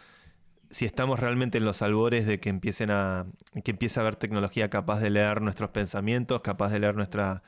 [0.75, 3.27] Si estamos realmente en los albores de que empiecen a
[3.63, 7.43] que empiece a haber tecnología capaz de leer nuestros pensamientos, capaz de leer nuestra,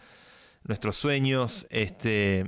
[0.63, 2.45] nuestros sueños, este,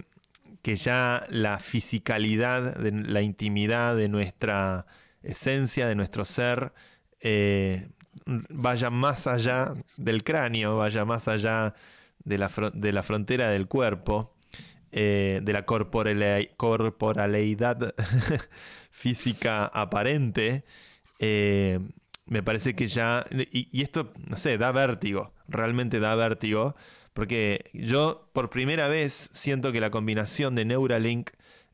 [0.61, 4.85] que ya la fisicalidad, de la intimidad de nuestra
[5.21, 6.71] esencia, de nuestro ser,
[7.19, 7.89] eh,
[8.25, 11.73] vaya más allá del cráneo, vaya más allá
[12.23, 14.33] de la, de la frontera del cuerpo,
[14.93, 17.93] eh, de la corporele- corporaleidad
[18.99, 20.65] física aparente,
[21.19, 21.79] eh,
[22.25, 26.75] me parece que ya, y, y esto, no sé, da vértigo, realmente da vértigo,
[27.13, 31.29] porque yo por primera vez siento que la combinación de Neuralink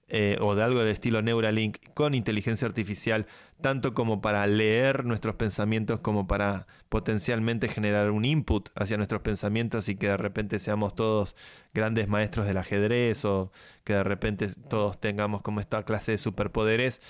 [0.08, 3.26] eh, o de algo del estilo Neuralink con inteligencia artificial,
[3.62, 9.90] tanto como para leer nuestros pensamientos como para potencialmente generar un input hacia nuestros pensamientos
[9.90, 11.36] y que de repente seamos todos
[11.74, 13.52] grandes maestros del ajedrez o
[13.84, 17.02] que de repente todos tengamos como esta clase de superpoderes,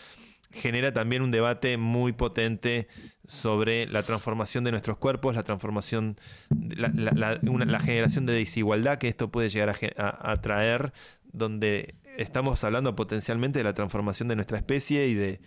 [0.51, 2.87] genera también un debate muy potente
[3.27, 6.17] sobre la transformación de nuestros cuerpos, la transformación,
[6.49, 10.93] la, generación de desigualdad que esto puede llegar a- a traer,
[11.33, 15.41] donde estamos hablando potencialmente de la transformación de nuestra especie y de,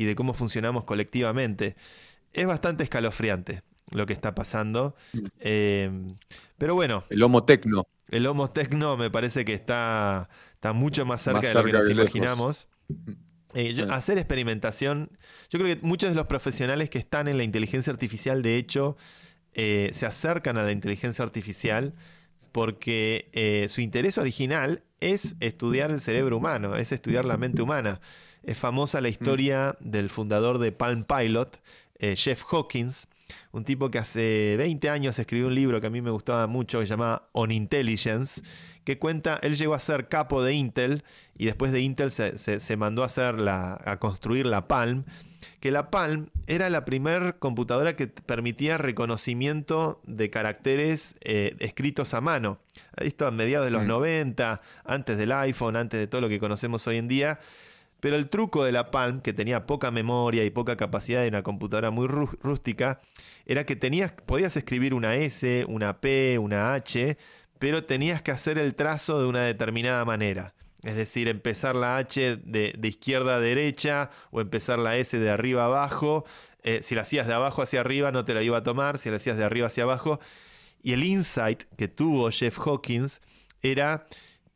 [0.00, 1.76] y de cómo funcionamos colectivamente.
[2.32, 4.94] Es bastante escalofriante lo que está pasando,
[5.40, 5.90] eh,
[6.56, 7.86] pero bueno, El homo tecno.
[8.08, 11.72] el Homo Tecno me parece que está, está mucho más cerca Más de lo que
[11.72, 12.68] nos que imaginamos.
[13.52, 15.10] Eh, yo- hacer experimentación,
[15.50, 18.96] yo creo que muchos de los profesionales que están en la inteligencia artificial, de hecho,
[19.54, 21.92] eh, se acercan a la inteligencia artificial
[22.52, 28.00] porque eh, su interés original es estudiar el cerebro humano, es estudiar la mente humana.
[28.42, 31.60] Es famosa la historia del fundador de Palm Pilot,
[31.98, 33.08] eh, Jeff Hawkins,
[33.52, 36.80] un tipo que hace 20 años escribió un libro que a mí me gustaba mucho
[36.80, 38.42] que se llama On Intelligence,
[38.84, 41.04] que cuenta, él llegó a ser capo de Intel
[41.36, 45.04] y después de Intel se, mandó a, hacer la, a construir la Palm,
[45.60, 52.20] que la Palm era la primera computadora que permitía reconocimiento de caracteres eh, escritos a
[52.20, 52.58] mano.
[52.96, 54.90] Esto a mediados de los 90, mm.
[54.90, 57.40] antes del iPhone, antes de todo lo que conocemos hoy en día.
[58.00, 61.42] Pero el truco de la Palm, que tenía poca memoria y poca capacidad de una
[61.42, 63.00] computadora muy rústica,
[63.46, 67.18] era que tenías, podías escribir una S, una P, una H,
[67.58, 70.54] pero tenías que hacer el trazo de una determinada manera.
[70.82, 75.62] Es decir, empezar la H de, izquierda a derecha o empezar la S de arriba
[75.62, 76.24] a abajo.
[76.62, 79.10] Eh, si la hacías de abajo hacia arriba no te la iba a tomar, si
[79.10, 80.20] la hacías de arriba hacia abajo.
[80.82, 83.20] Y el insight que tuvo Jeff Hawkins
[83.60, 84.06] era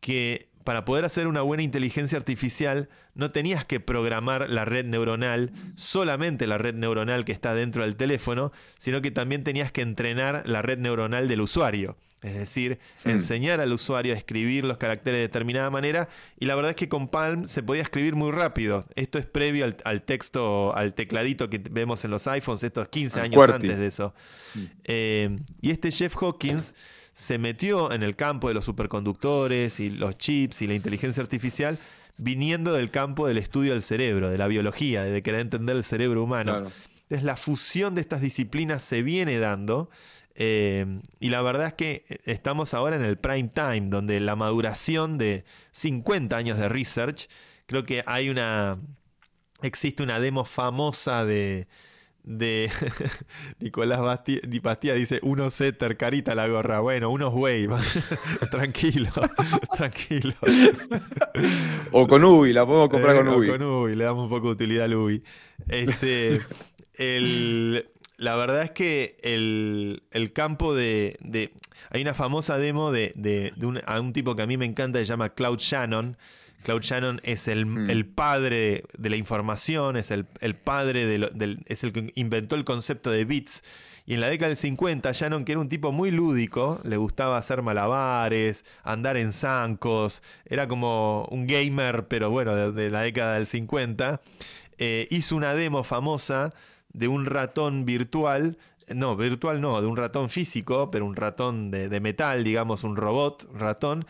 [0.01, 5.53] que para poder hacer una buena inteligencia artificial no tenías que programar la red neuronal,
[5.77, 10.43] solamente la red neuronal que está dentro del teléfono, sino que también tenías que entrenar
[10.47, 11.97] la red neuronal del usuario.
[12.23, 13.11] Es decir, hmm.
[13.11, 16.09] enseñar al usuario a escribir los caracteres de determinada manera.
[16.41, 18.87] Y la verdad es que con Palm se podía escribir muy rápido.
[18.97, 23.49] Esto es previo al, texto, al tecladito que vemos en los iPhones, estos 15 años
[23.51, 24.15] antes de eso.
[24.55, 24.65] Hmm.
[24.85, 26.73] Eh, y este Jeff Hawkins
[27.15, 31.79] se metió en el campo de los superconductores y los chips y la inteligencia artificial
[32.17, 36.23] viniendo del campo del estudio del cerebro, de la biología, de querer entender el cerebro
[36.23, 36.67] humano.
[37.03, 39.91] Entonces la fusión de estas disciplinas se viene dando
[40.35, 45.17] eh, y la verdad es que estamos ahora en el prime time, donde la maduración
[45.17, 47.29] de 50 años de research,
[47.67, 48.79] creo que hay una,
[49.63, 51.69] existe una demo famosa de,
[52.25, 52.71] de
[53.61, 56.81] Nicolás Bastía, dice, uno setter, carita la gorra.
[56.81, 57.69] Bueno, unos wave.
[58.51, 59.11] tranquilo,
[59.77, 60.35] tranquilo.
[61.93, 63.49] o con Ubi, la podemos comprar con Ubi.
[63.49, 65.23] con Ubi, le damos un poco de utilidad al Ubi.
[65.69, 66.41] Este,
[68.17, 71.17] la verdad es que el, campo de,
[71.91, 75.05] Hay una famosa demo de, un, a un tipo que a mí me encanta, se
[75.05, 76.17] llama Cloud Shannon
[76.65, 78.15] Claude Shannon es el, hmm.
[78.15, 83.25] padre de la información, es el, padre de es el que inventó el concepto de
[83.25, 83.63] bits.
[84.07, 87.39] Y en la década del 50, Shannon, que era un tipo muy lúdico, le gustaba
[87.39, 93.47] hacer malabares, andar en zancos, era como un gamer, pero bueno, de, la década del
[93.47, 94.21] 50,
[94.79, 96.53] eh, hizo una demo famosa
[96.93, 101.89] de un ratón virtual no, virtual no, de un ratón físico, pero un ratón de,
[101.89, 104.05] de, metal, digamos, un robot ratón,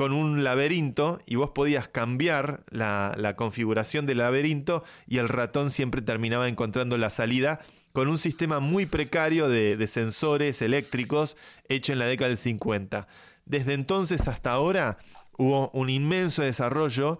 [0.00, 6.00] con un laberinto y vos podías cambiar la, configuración del laberinto y el ratón siempre
[6.00, 7.60] terminaba encontrando la salida
[7.92, 11.36] con un sistema muy precario de, sensores eléctricos
[11.68, 13.08] hecho en la década del 50.
[13.44, 14.96] Desde entonces hasta ahora
[15.36, 17.18] hubo un inmenso desarrollo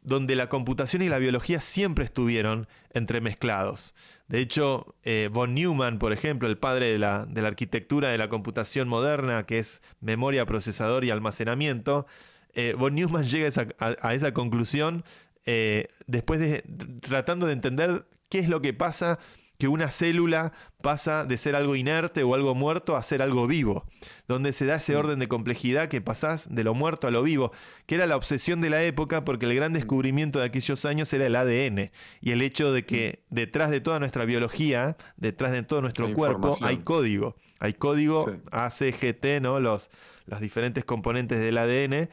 [0.00, 3.96] donde la computación y la biología siempre estuvieron entremezclados.
[4.30, 8.16] De hecho, eh, von Neumann, por ejemplo, el padre de la, de la, arquitectura de
[8.16, 12.06] la computación moderna, que es memoria, procesador y almacenamiento,
[12.54, 15.04] eh, von Neumann llega a esa, conclusión
[15.46, 16.62] eh, después de
[17.00, 19.18] tratando de entender qué es lo que pasa
[19.60, 23.84] que una célula pasa de ser algo inerte o algo muerto a ser algo vivo,
[24.26, 24.98] donde se da ese mm.
[24.98, 27.52] orden de complejidad que pasás de lo muerto a lo vivo,
[27.84, 29.74] que era la obsesión de la época porque el gran mm.
[29.74, 31.90] descubrimiento de aquellos años era el ADN
[32.22, 33.34] y el hecho de que mm.
[33.34, 39.42] detrás de toda nuestra biología, detrás de todo nuestro cuerpo, hay código, hay código ACGT,
[39.42, 39.60] ¿no?
[39.60, 39.90] los,
[40.24, 42.08] los diferentes componentes del ADN,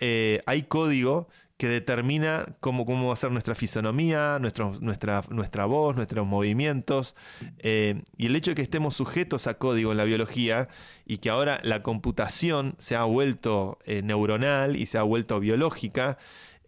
[0.00, 5.96] eh, hay código que determina cómo, cómo va a ser nuestra fisonomía, nuestra, nuestra voz,
[5.96, 7.16] nuestros movimientos.
[7.58, 10.68] Eh, y el hecho de que estemos sujetos a código en la biología
[11.04, 16.16] y que ahora la computación se ha vuelto eh, neuronal y se ha vuelto biológica,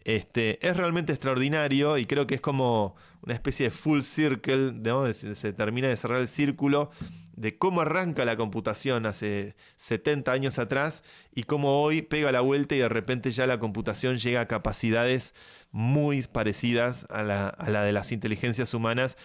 [0.05, 4.75] este, es realmente extraordinario y creo que es como una especie de full circle,
[5.15, 6.91] se termina de cerrar el círculo
[7.37, 12.75] de cómo arranca la computación hace 70 años atrás y cómo hoy pega la vuelta
[12.75, 15.35] y de repente ya la computación llega a capacidades
[15.73, 19.17] muy parecidas a la, de las inteligencias humanas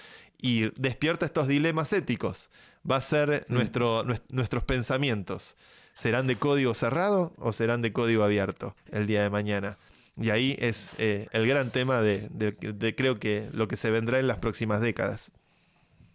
[0.42, 2.52] y despierta estos dilemas éticos.
[2.90, 3.54] Va a ser mm.
[3.54, 5.58] nuestro, nuestros pensamientos.
[5.96, 9.78] ¿Serán de código cerrado o serán de código abierto el día de mañana?
[10.18, 14.28] Y ahí es eh, el gran tema de creo que lo que se vendrá en
[14.28, 15.32] las próximas décadas.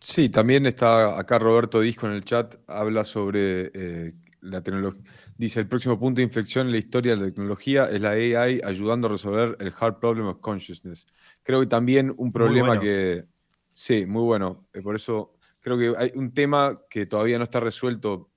[0.00, 5.02] Sí, también está acá Roberto Disco en el chat, habla sobre eh, la tecnología.
[5.36, 8.60] Dice, el próximo punto de inflexión en la historia de la tecnología es la AI
[8.64, 11.06] ayudando a resolver el hard problem of consciousness.
[11.42, 13.26] Creo que también un problema que...
[13.72, 14.66] Sí, muy bueno.
[14.72, 18.30] Eh, por eso creo que hay un tema que todavía no está resuelto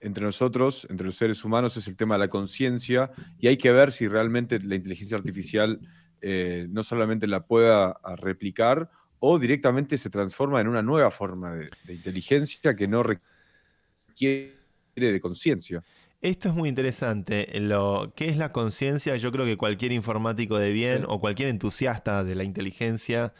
[0.00, 3.70] entre nosotros, entre los seres humanos, es el tema de la conciencia y hay que
[3.70, 5.78] ver si realmente la inteligencia artificial
[6.20, 8.90] eh, no solamente la pueda replicar
[9.24, 14.52] o directamente se transforma en una nueva forma de, inteligencia que no requiere
[14.94, 15.84] de conciencia.
[16.20, 17.46] Esto es muy interesante.
[17.60, 19.16] Lo, ¿Qué es la conciencia?
[19.16, 23.32] Yo creo que cualquier informático de bien o cualquier entusiasta de la inteligencia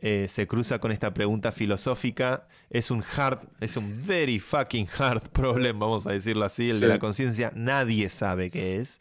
[0.00, 2.48] eh, se cruza con esta pregunta filosófica.
[2.68, 6.88] Es un hard, es un very fucking hard problem, vamos a decirlo así, el de
[6.88, 7.52] la conciencia.
[7.54, 9.00] Nadie sabe qué es.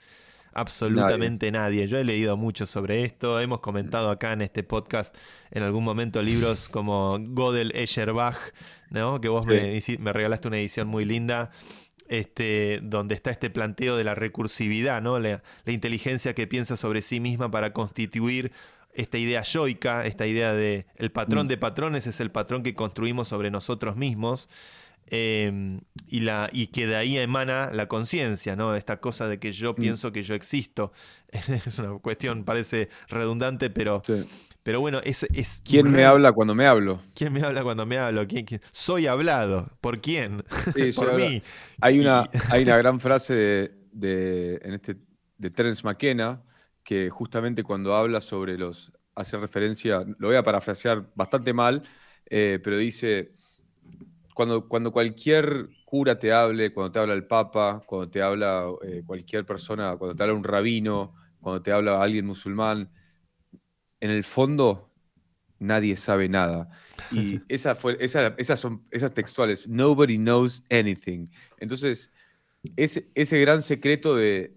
[0.59, 1.87] Absolutamente nadie.
[1.87, 3.39] Yo he leído mucho sobre esto.
[3.39, 5.15] Hemos comentado acá en este podcast
[5.51, 8.37] en algún momento libros como Godel Escherbach,
[8.89, 9.21] ¿no?
[9.21, 11.51] que vos me, me regalaste una edición muy linda
[12.09, 15.19] este, donde está este planteo de la recursividad, ¿no?
[15.19, 18.51] La, inteligencia que piensa sobre sí misma para constituir
[18.93, 21.49] esta idea yoica, esta idea de el patrón mm.
[21.49, 24.49] de patrones es el patrón que construimos sobre nosotros mismos.
[25.11, 28.75] Em, y, la, y que de ahí emana la conciencia, ¿no?
[28.75, 29.75] Esta cosa de que yo mm.
[29.75, 30.91] pienso que yo existo.
[31.65, 34.03] es una cuestión, parece redundante, pero,
[34.61, 35.23] pero bueno, es...
[35.33, 37.01] es ¿Quién me habla cuando me hablo?
[37.15, 38.27] ¿Quién me habla cuando me hablo?
[38.27, 39.71] ¿Quién, Soy hablado.
[39.81, 40.43] ¿Por quién?
[40.95, 41.41] Por mí.
[41.81, 44.95] Hay una, hay una gran frase de, de, en este,
[45.37, 46.43] de Terence McKenna
[46.83, 48.91] que justamente cuando habla sobre los...
[49.15, 51.81] hace referencia, lo voy a parafrasear bastante mal,
[52.27, 53.31] eh, pero dice
[54.39, 59.03] cuando, cuando cualquier cura te hable, cuando te habla el Papa, cuando te habla eh,
[59.05, 62.89] cualquier persona, cuando te habla un rabino, cuando te habla alguien musulmán,
[63.99, 64.93] en el fondo
[65.59, 66.69] nadie sabe nada.
[67.11, 71.25] Y esa fue, esas son esas textuales, nobody knows anything.
[71.57, 72.09] Entonces,
[72.77, 74.53] ese, ese gran secreto de,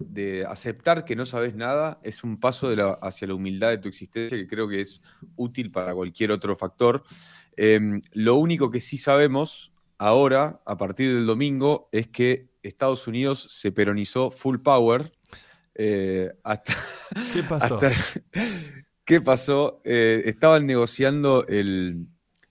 [0.49, 2.69] aceptar que no sabes nada es un paso
[3.03, 5.03] hacia la humildad de tu existencia que creo que es
[5.35, 7.03] útil para cualquier otro factor.
[7.57, 9.72] Em, lo único que sí sabemos
[10.03, 15.13] ahora, a partir del domingo, es que Estados Unidos se peronizó full power.
[15.77, 16.29] Eh,
[17.33, 17.79] ¿Qué pasó?
[19.05, 19.81] ¿Qué pasó?
[19.85, 22.09] Eh, estaban negociando el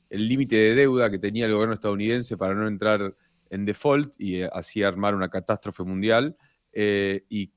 [0.10, 3.16] límite de deuda que tenía el gobierno estadounidense para no entrar
[3.49, 6.38] en default y eh, así armar una catástrofe mundial.
[6.74, 7.52] y,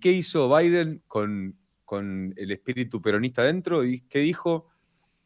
[0.00, 3.80] qué hizo Biden con, con el espíritu peronista dentro?
[4.08, 4.68] ¿Qué dijo?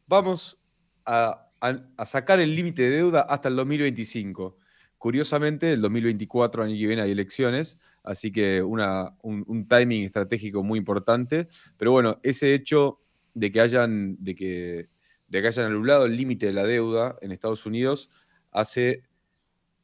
[0.07, 0.57] Vamos
[1.05, 4.57] a a, sacar el límite de deuda hasta el 2025.
[4.97, 11.47] Curiosamente, el 2024, año que viene, hay elecciones, así que un, timing estratégico muy importante.
[11.77, 12.97] Pero bueno, ese hecho
[13.33, 14.89] de que hayan, de que,
[15.27, 18.09] de que hayan anulado el límite de la deuda en Estados Unidos
[18.51, 19.03] hace,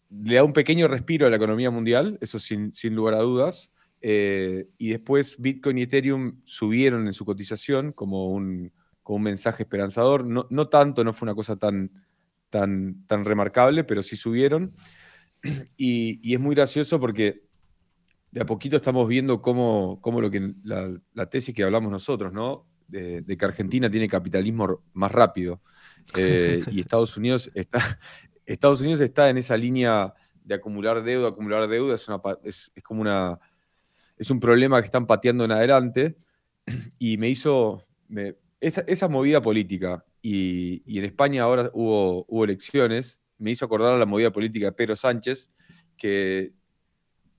[0.09, 3.72] le da un pequeño respiro a la economía mundial, eso sin, sin lugar a dudas.
[4.01, 8.72] Eh, y después Bitcoin y Ethereum subieron en su cotización como un,
[9.04, 10.26] con un mensaje esperanzador.
[10.26, 11.91] No, no, tanto, no fue una cosa tan,
[12.49, 14.74] tan, tan remarcable, pero sí subieron.
[15.78, 17.43] Y, es muy gracioso porque
[18.30, 22.68] de a poquito estamos viendo cómo, cómo lo que la, tesis que hablamos nosotros, ¿no?
[22.88, 25.62] De, que Argentina tiene capitalismo más rápido.
[26.16, 27.99] Eh, y Estados Unidos está,
[28.43, 32.84] Estados Unidos está en esa línea de acumular deuda, acumular deuda, es, una, es, es
[32.84, 33.39] como una.
[34.18, 36.18] Es un problema que están pateando en adelante.
[36.99, 37.84] Y me hizo.
[38.08, 44.05] Me, esa, movida política, y, en España ahora hubo, elecciones, me hizo acordar a la
[44.05, 45.49] movida política de Pedro Sánchez,
[45.97, 46.53] que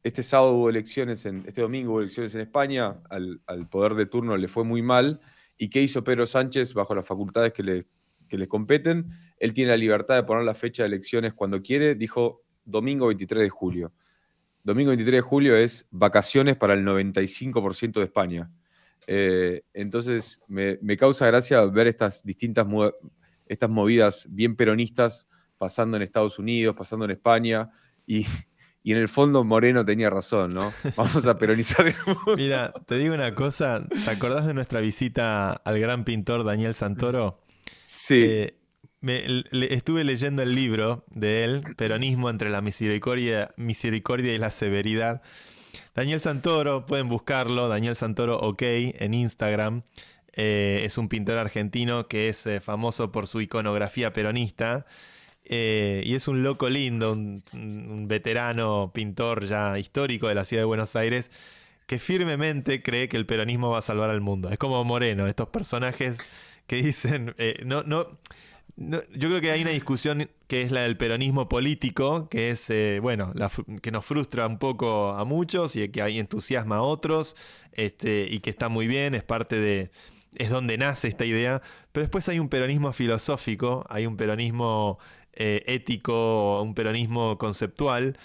[0.03, 4.37] este sábado hubo elecciones, en, este domingo hubo elecciones en España, al, poder de turno
[4.37, 5.21] le fue muy mal,
[5.57, 7.87] y ¿qué hizo Pedro Sánchez bajo las facultades que le,
[8.29, 9.07] que le competen?
[9.39, 13.45] Él tiene la libertad de poner la fecha de elecciones cuando quiere, dijo domingo 23
[13.45, 13.93] de julio.
[14.65, 18.51] Domingo 23 de julio es vacaciones para el 95% de España.
[19.07, 22.67] Eh, entonces me, causa gracia ver estas distintas
[23.47, 25.29] estas movidas bien peronistas
[25.59, 27.71] pasando en Estados Unidos, pasando en España,
[28.07, 28.27] y,
[28.85, 30.73] en el fondo Moreno tenía razón, ¿no?
[30.97, 32.37] Vamos a peronizar el mundo.
[32.37, 37.45] Mira, te digo una cosa, ¿te acordás de nuestra visita al gran pintor Daniel Santoro?
[37.85, 38.25] Sí.
[38.25, 38.57] Eh,
[39.71, 45.23] estuve leyendo el libro de él, Peronismo entre la misericordia, misericordia y la severidad.
[45.95, 49.83] Daniel Santoro, pueden buscarlo, Daniel Santoro OK en Instagram.
[50.35, 54.87] Eh, es un pintor argentino que es eh, famoso por su iconografía peronista.
[55.45, 60.67] Eh, y es un loco lindo, un, veterano pintor ya histórico de la ciudad de
[60.67, 61.31] Buenos Aires,
[61.87, 64.51] que firmemente cree que el peronismo va a salvar al mundo.
[64.51, 66.25] Es como Moreno, estos personajes
[66.67, 67.35] que dicen,
[67.67, 68.07] no, no,
[68.77, 72.99] yo creo que hay una discusión que es la del peronismo político, que es, eh,
[73.01, 73.33] bueno,
[73.81, 77.37] que nos frustra un poco a muchos y que hay entusiasma a otros,
[77.73, 79.91] este, y que está muy bien, es parte de,
[80.35, 84.99] es donde nace esta idea, pero después hay un peronismo filosófico, hay un peronismo
[85.33, 88.19] eh, ético, un peronismo conceptual,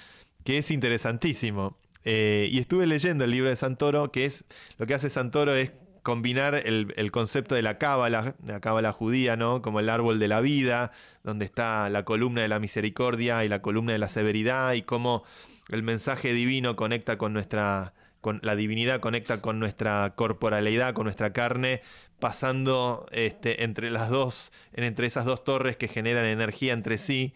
[0.44, 1.78] que es interesantísimo.
[2.04, 4.44] Eh, y estuve leyendo el libro de Santoro, que es
[4.78, 5.72] lo que hace Santoro es
[6.08, 9.62] combinar el, concepto de la cábala, la cábala judía, ¿no?
[9.62, 10.94] Como el árbol de la vida,
[11.26, 15.26] donde está la columna de la misericordia y la columna de la severidad, y cómo
[15.68, 17.94] el mensaje divino conecta con nuestra.
[18.22, 21.82] Con, la divinidad conecta con nuestra corporalidad, con nuestra carne,
[22.20, 27.34] pasando este, entre las dos, entre esas dos torres que generan energía entre sí.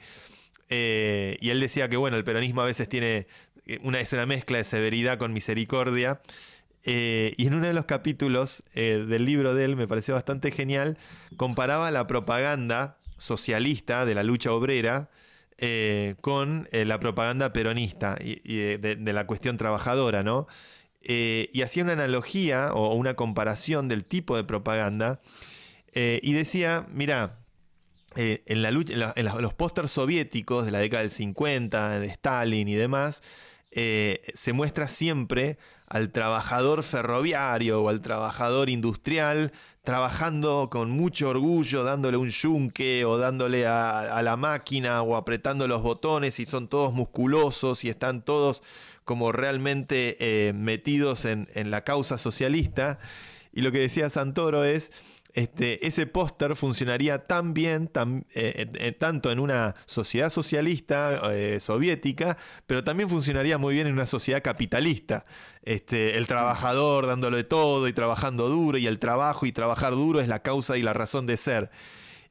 [0.70, 3.28] Eh, y él decía que bueno, el peronismo a veces tiene
[3.84, 6.22] una, es una mezcla de severidad con misericordia.
[6.84, 10.52] Eh, y en uno de los capítulos eh, del libro de él, me pareció bastante
[10.52, 10.98] genial,
[11.38, 15.10] comparaba la propaganda socialista de la lucha obrera
[15.60, 20.48] eh, con la propaganda peronista de, la cuestión trabajadora, ¿no?
[21.04, 25.20] y hacía una analogía o una comparación del tipo de propaganda
[25.94, 27.40] y decía, mira,
[28.16, 32.76] en, la lucha, en, los pósters soviéticos de la década del 50, de Stalin y
[32.76, 33.22] demás,
[33.74, 35.58] se muestra siempre
[35.88, 39.52] al trabajador ferroviario o al trabajador industrial
[39.84, 45.82] trabajando con mucho orgullo, dándole un yunque o dándole a, la máquina o apretando los
[45.82, 48.62] botones y son todos musculosos y están todos
[49.06, 53.00] como realmente eh, metidos en la causa socialista.
[53.54, 54.92] Y lo que decía Santoro es,
[55.34, 57.90] este, ese póster funcionaría tan bien,
[58.34, 63.94] eh, eh, tanto en una sociedad socialista eh, soviética, pero también funcionaría muy bien en
[63.94, 65.26] una sociedad capitalista.
[65.64, 70.28] Este, el trabajador dándole todo y trabajando duro, y el trabajo y trabajar duro es
[70.28, 71.72] la causa y la razón de ser.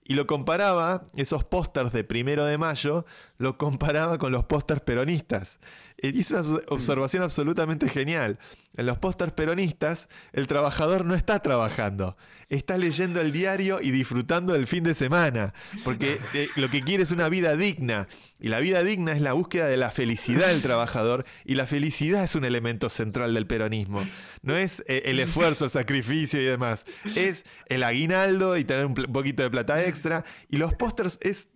[0.04, 3.06] Y lo comparaba, esos pósters de primero de mayo,
[3.38, 5.60] lo comparaba con los pósters peronistas.
[6.02, 8.38] Hizo una observación absolutamente genial.
[8.76, 12.16] En los pósters peronistas, el trabajador no está trabajando,
[12.50, 17.04] está leyendo el diario y disfrutando del fin de semana, porque eh, lo que quiere
[17.04, 18.08] es una vida digna.
[18.40, 22.24] Y la vida digna es la búsqueda de la felicidad del trabajador, y la felicidad
[22.24, 24.04] es un elemento central del peronismo.
[24.42, 28.94] No es eh, el esfuerzo, el sacrificio y demás, es el aguinaldo y tener un,
[28.94, 30.24] poquito de plata extra.
[30.48, 31.50] Y los pósters es,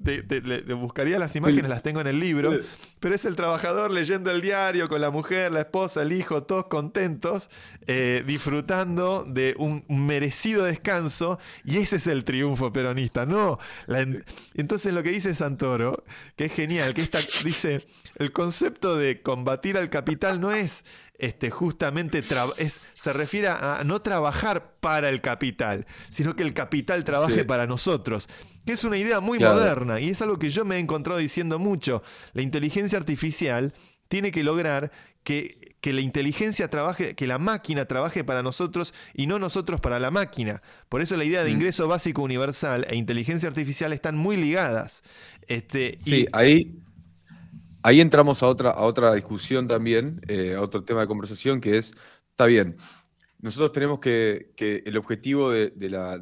[0.77, 2.61] buscaría las imágenes, las tengo en el libro,
[3.05, 6.69] pero es el trabajador leyendo el diario con la mujer, la esposa, el hijo, todos
[6.69, 7.51] contentos,
[7.87, 13.27] eh, disfrutando de un merecido descanso y ese es el triunfo peronista.
[13.27, 13.59] No,
[14.55, 16.03] entonces lo que dice Santoro,
[16.35, 17.87] que es genial, que esta, dice,
[18.17, 20.83] el concepto de combatir al capital no es
[21.19, 22.25] este, justamente
[22.57, 27.67] es, se refiere a no trabajar para el capital, sino que el capital trabaje para
[27.67, 28.29] nosotros.
[28.65, 31.59] Que es una idea muy moderna y es algo que yo me he encontrado diciendo
[31.59, 32.03] mucho.
[32.33, 33.75] La inteligencia artificial
[34.09, 34.91] tiene que lograr
[35.23, 40.01] que que la inteligencia trabaje, que la máquina trabaje para nosotros y no nosotros para
[40.01, 40.63] la máquina.
[40.89, 41.57] Por eso la idea de mm.
[41.57, 45.03] ingreso básico universal e inteligencia artificial están muy ligadas.
[45.47, 46.79] Este, sí, ahí,
[47.83, 51.77] ahí entramos a otra, a otra discusión también, eh, a otro tema de conversación que
[51.77, 51.93] es,
[52.31, 52.79] está bien,
[53.43, 56.17] nosotros tenemos que, que el objetivo de, la,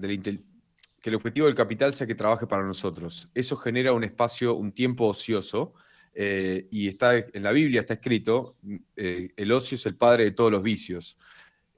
[1.03, 3.28] que el objetivo del capital sea que trabaje para nosotros.
[3.34, 5.74] Eso genera un espacio, un tiempo ocioso
[6.14, 8.57] eh, y está en la Biblia está escrito,
[8.96, 11.18] eh, el ocio es el padre de todos los vicios.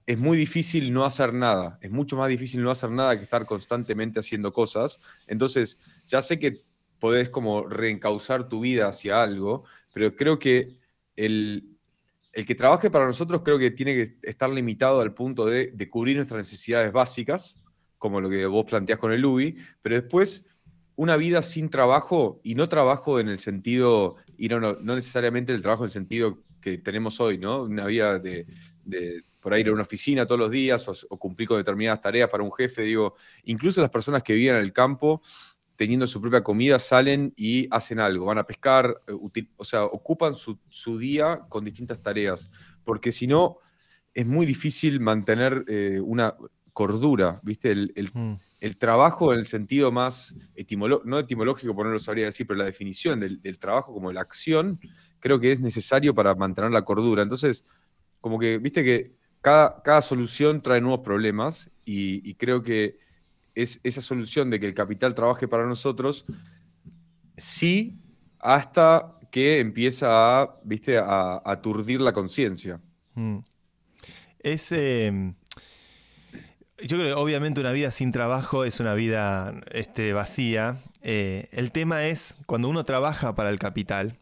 [0.07, 3.47] Es muy difícil no hacer nada, es mucho más difícil no hacer nada que estar
[3.47, 5.01] constantemente haciendo cosas.
[5.27, 6.63] Entonces, ya sé que
[6.99, 9.65] podés como reencauzar tu vida hacia algo,
[9.95, 10.77] pero creo que
[11.17, 11.79] el,
[12.35, 15.89] el que trabaje para nosotros creo que tiene que estar limitado al punto de, de
[15.89, 17.64] cubrir nuestras necesidades básicas,
[17.99, 20.45] como lo que vos planteás con el UBI, pero después
[20.97, 25.63] una vida sin trabajo, y no trabajo en el sentido, y no, no, necesariamente el
[25.63, 27.63] trabajo en el sentido que tenemos hoy, ¿no?
[27.65, 28.47] Una vida de,
[29.41, 32.45] por ahí ir a una oficina todos los días o, cumplir con determinadas tareas para
[32.45, 35.21] un jefe, digo, incluso las personas que viven en el campo,
[35.77, 40.35] teniendo su propia comida, salen y hacen algo, van a pescar, eh, o sea, ocupan
[40.35, 40.59] su,
[40.99, 42.51] día con distintas tareas,
[42.85, 43.59] porque si no,
[44.13, 46.37] es muy difícil mantener eh, una
[46.75, 47.71] cordura, ¿viste?
[47.71, 52.25] El, mm el trabajo en el sentido más etimológico, no etimológico, por no lo sabría
[52.25, 54.81] decir, pero la definición del, trabajo como la acción,
[55.21, 57.23] creo que es necesario para mantener la cordura.
[57.23, 57.63] Entonces,
[58.23, 62.97] como que, viste que cada, cada solución trae nuevos problemas y, creo que
[63.55, 66.25] es esa solución de que el capital trabaje para nosotros,
[67.37, 67.99] sí,
[68.39, 72.81] hasta que empieza a, viste, a, aturdir la conciencia.
[73.15, 73.41] Mm.
[74.39, 75.35] Ese em,
[76.83, 80.77] yo creo que obviamente una vida sin trabajo es una vida este, vacía.
[81.03, 84.17] Eh, el tema es cuando uno trabaja para el capital,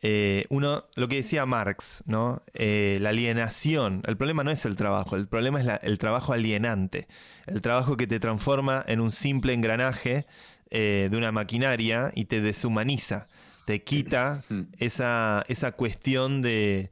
[0.00, 2.42] eh, uno, lo que decía Marx, ¿no?
[2.54, 4.02] Eh, la alienación.
[4.06, 7.08] El problema no es el trabajo, el problema es el trabajo alienante.
[7.46, 10.26] El trabajo que te transforma en un simple engranaje
[10.70, 13.26] de una maquinaria y te deshumaniza,
[13.64, 14.60] te quita Mm.
[14.78, 16.90] esa, esa cuestión de,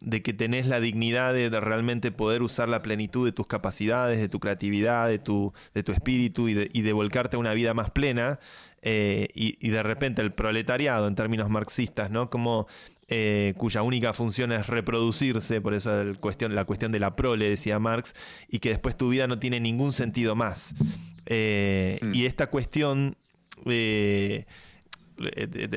[0.00, 4.18] de que tenés la dignidad de, de realmente poder usar la plenitud de tus capacidades,
[4.18, 7.54] de tu creatividad, de tu, de tu espíritu y de, y de volcarte a una
[7.54, 8.38] vida más plena.
[8.82, 12.30] eh, y, y de repente el proletariado, en términos marxistas, ¿no?
[12.30, 12.68] Como
[13.08, 17.48] eh, cuya única función es reproducirse, por eso el cuestión, la cuestión de la prole,
[17.48, 18.14] decía Marx,
[18.48, 20.74] y que después tu vida no tiene ningún sentido más.
[21.26, 22.14] Eh, Mm.
[22.14, 23.16] Y esta cuestión,
[23.64, 24.44] eh,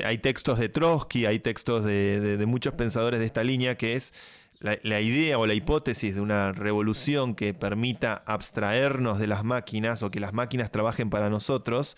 [0.04, 3.94] hay textos de Trotsky, hay textos de, de- de muchos pensadores de esta línea, que
[3.94, 4.12] es
[4.60, 10.02] la, la idea o la hipótesis de una revolución que permita abstraernos de las máquinas
[10.02, 11.96] o que las máquinas trabajen para nosotros,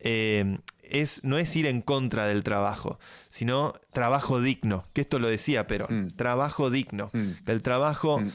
[0.00, 5.28] eh, es, no es ir en contra del trabajo, sino trabajo digno, que esto lo
[5.28, 6.10] decía Perón, Mm.
[6.16, 7.44] trabajo digno, Mm.
[7.46, 8.30] que el trabajo, Mm.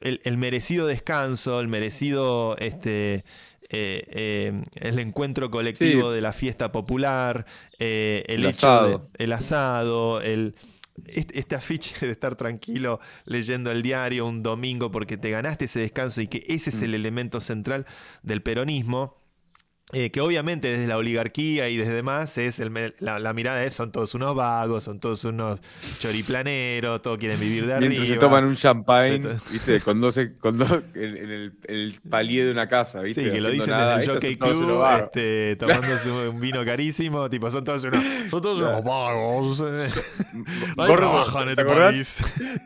[0.00, 3.24] el, el merecido descanso, el merecido, este,
[3.70, 6.14] eh, eh, el encuentro colectivo Sí.
[6.14, 7.46] de la fiesta popular,
[7.78, 8.98] eh, el, El hecho asado.
[9.18, 10.54] de- el asado, el
[11.06, 15.80] este, este afiche de estar tranquilo leyendo el diario un domingo porque te ganaste ese
[15.80, 16.84] descanso y que ese es Mm.
[16.84, 17.86] el elemento central
[18.22, 19.19] del peronismo.
[19.92, 23.74] Eh, que obviamente desde la oligarquía y desde demás es el la, la mirada es
[23.74, 25.60] son todos unos vagos, son todos unos
[26.00, 27.88] choriplaneros, todos quieren vivir de arriba.
[27.88, 29.20] Mientras se toman un champagne,
[29.50, 29.80] ¿viste?
[29.80, 33.24] Con dos, con dos en, en el, el palier de una casa, ¿viste?
[33.24, 33.96] Sí, que lo dicen nada.
[33.98, 38.58] desde el Jockey Club, este, tomándose un vino carísimo, tipo, son todos unos, son todos
[38.58, 39.60] unos vagos.
[39.60, 39.88] eh.
[40.76, 42.22] No en ¿te este acordás?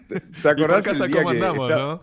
[0.08, 2.00] ¿Te Y por acordás casa el día cómo que está- ¿no?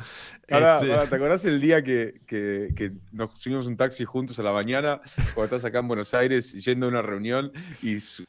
[0.52, 4.52] Este, ¿Te acordás el día que, que- que nos subimos un taxi juntos a la
[4.52, 5.02] mañana,
[5.34, 8.26] cuando estás acá en Buenos Aires yendo a una reunión y su-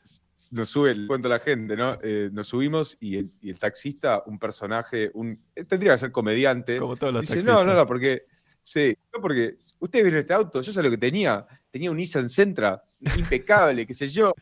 [0.50, 1.98] nos sube, le cuento a la gente, ¿no?
[2.02, 6.12] Eh, nos subimos y el, y el taxista, un personaje, un, eh, tendría que ser
[6.12, 7.54] comediante, Como todos los dice, taxistas.
[7.54, 8.24] no, no, no, porque,
[8.62, 12.28] sí, no, porque ustedes vieron este auto, yo sé lo que tenía, tenía un Nissan
[12.28, 12.82] Sentra,
[13.16, 14.32] impecable, qué sé yo.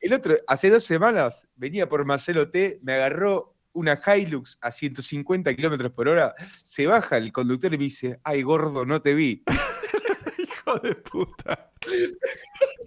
[0.00, 5.54] El otro, hace dos semanas, venía por Marcelo T, me agarró una Hilux a 150
[5.54, 9.44] kilómetros por hora, se baja el conductor y me dice, ay gordo, no te vi.
[10.38, 11.70] Hijo de puta.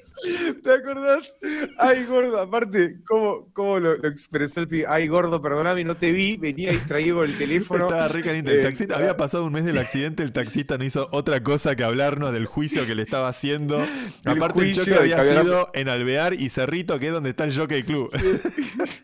[0.64, 1.36] ¿Te acordás?
[1.78, 4.86] Ay, gordo, aparte, ¿cómo, cómo lo, lo expresó el pibe?
[4.88, 7.86] Ay, gordo, perdóname, no te vi, venía distraído con el teléfono.
[7.86, 8.52] Estaba re caliente.
[8.54, 11.76] El Eh, taxista, había pasado un mes del accidente, el taxista no hizo otra cosa
[11.76, 13.80] que hablarnos del juicio que le estaba haciendo.
[14.26, 17.84] Aparte, el choque había sido en Alvear y Cerrito, que es donde está el Jockey
[17.84, 18.12] Club.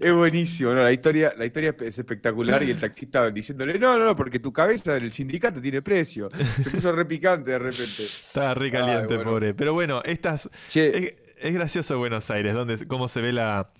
[0.00, 0.82] Es buenísimo, ¿no?
[0.82, 4.52] La historia, la historia es espectacular y el taxista diciéndole, no, no, no, porque tu
[4.52, 6.30] cabeza en el sindicato tiene precio.
[6.60, 8.02] Se puso re picante de repente.
[8.04, 9.30] Estaba re caliente, Ay, bueno.
[9.30, 9.54] pobre.
[9.54, 10.50] Pero bueno, estas.
[10.68, 13.70] Che, Es, es gracioso Buenos Aires, donde cómo se ve la.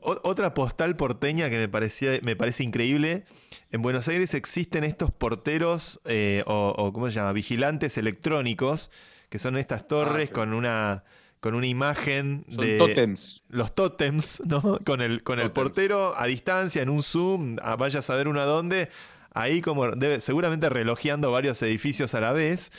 [0.00, 3.24] O- otra postal porteña que me, parecía, me parece increíble.
[3.70, 7.32] En Buenos Aires existen estos porteros eh, o, o, ¿cómo se llama?
[7.32, 8.90] Vigilantes electrónicos,
[9.30, 11.04] que son estas torres Ah, con una
[11.40, 13.42] con una imagen son de tótems.
[13.48, 14.78] los tótems, ¿no?
[14.84, 18.40] Con el, con el portero a distancia, en un zoom, a- vaya a saber uno
[18.40, 18.90] a dónde,
[19.34, 22.70] ahí como debe, seguramente relojeando varios edificios a la vez.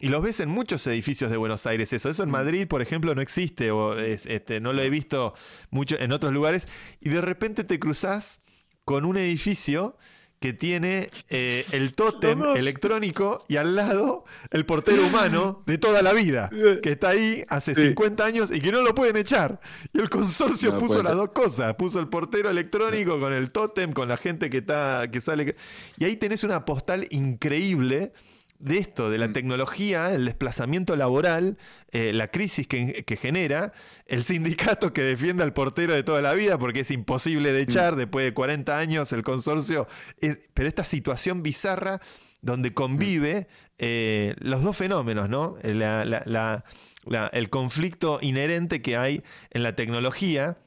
[0.00, 2.08] Y los ves en muchos edificios de Buenos Aires, eso.
[2.08, 5.34] Eso en Madrid, por ejemplo, no existe, o es- este, no lo he visto
[5.70, 6.68] mucho en otros lugares.
[7.00, 8.40] Y de repente te cruzas
[8.84, 9.96] con un edificio
[10.40, 16.12] que tiene eh, el tótem electrónico y al lado el portero humano de toda la
[16.12, 16.48] vida,
[16.80, 17.88] que está ahí hace Sí.
[17.88, 19.58] 50 años y que no lo pueden echar.
[19.92, 23.92] Y el consorcio No puso las dos cosas, puso el portero electrónico con el tótem,
[23.92, 25.56] con la gente que está que sale
[25.96, 28.12] y ahí tenés una postal increíble
[28.58, 29.32] de esto, de la Mm.
[29.34, 31.58] tecnología, el desplazamiento laboral,
[31.92, 33.72] eh, la crisis que, que genera,
[34.06, 37.94] el sindicato que defiende al portero de toda la vida porque es imposible de echar
[37.94, 39.86] después de 40 años el consorcio,
[40.20, 42.00] es- pero esta situación bizarra
[42.40, 43.46] donde convive
[43.78, 45.54] eh, los dos fenómenos, ¿no?
[45.62, 46.64] La- la- la-
[47.04, 50.58] la- el conflicto inherente que hay en la tecnología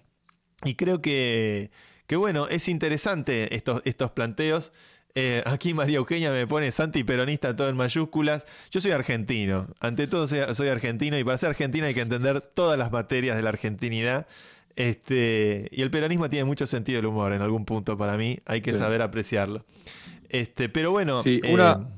[0.63, 1.71] y creo que,
[2.07, 4.71] que bueno, es interesante estos, estos planteos.
[5.15, 8.45] Eh, aquí María Eugenia me pone Santi peronista todo en mayúsculas.
[8.71, 9.67] Yo soy argentino.
[9.79, 13.35] Ante todo soy, soy argentino y para ser argentino hay que entender todas las materias
[13.35, 14.27] de la argentinidad.
[14.75, 18.39] Este, y el peronismo tiene mucho sentido del humor en algún punto para mí.
[18.45, 18.77] Hay que Sí.
[18.77, 19.65] saber apreciarlo.
[20.29, 21.21] Este, pero bueno.
[21.21, 21.89] Sí, eh, una-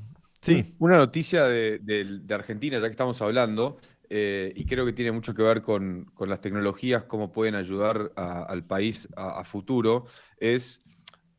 [0.42, 0.76] sí.
[0.80, 3.78] Una noticia de, de- de Argentina, ya que estamos hablando,
[4.10, 8.12] eh, y creo que tiene mucho que ver con, con las tecnologías, cómo pueden ayudar
[8.16, 10.06] a- al país a, a futuro,
[10.38, 10.82] es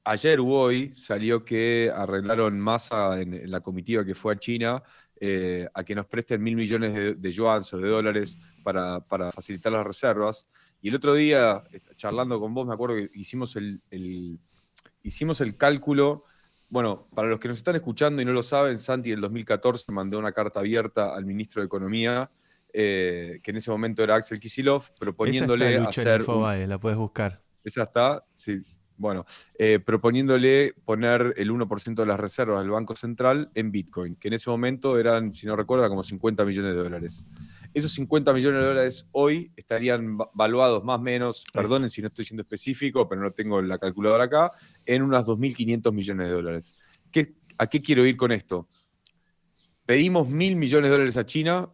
[0.04, 4.82] ayer u hoy salió que arreglaron masa en, en la comitiva que fue a China
[5.20, 9.30] eh, a que nos presten mil millones de, de yuans o de dólares para, para
[9.32, 10.46] facilitar las reservas.
[10.82, 14.38] Y el otro día, eh, charlando con vos, me acuerdo que hicimos el, el-
[15.02, 16.24] hicimos el cálculo.
[16.68, 19.92] Bueno, para los que nos están escuchando y no lo saben, Santi en el 2014
[19.92, 22.30] mandó una carta abierta al ministro de Economía
[22.72, 26.20] eh, que en ese momento era Axel Kisilov, proponiéndole Esa está, Lucho, en hacer.
[26.20, 27.40] un- Infobae, la puedes buscar.
[27.62, 28.58] esa está, sí,
[28.96, 29.24] bueno,
[29.58, 34.34] eh, proponiéndole poner el 1% de las reservas del Banco Central en Bitcoin, que en
[34.34, 37.24] ese momento eran, si no recuerdo, como 50 millones de dólares.
[37.74, 42.08] Esos 50 millones de dólares hoy estarían va- valuados más o menos, perdonen si no
[42.08, 44.52] estoy siendo específico, pero no tengo la calculadora acá,
[44.86, 46.74] en unos 2.500 millones de dólares.
[47.10, 48.68] ¿Qué- ¿A qué quiero ir con esto?
[49.86, 51.68] Pedimos mil millones de dólares a China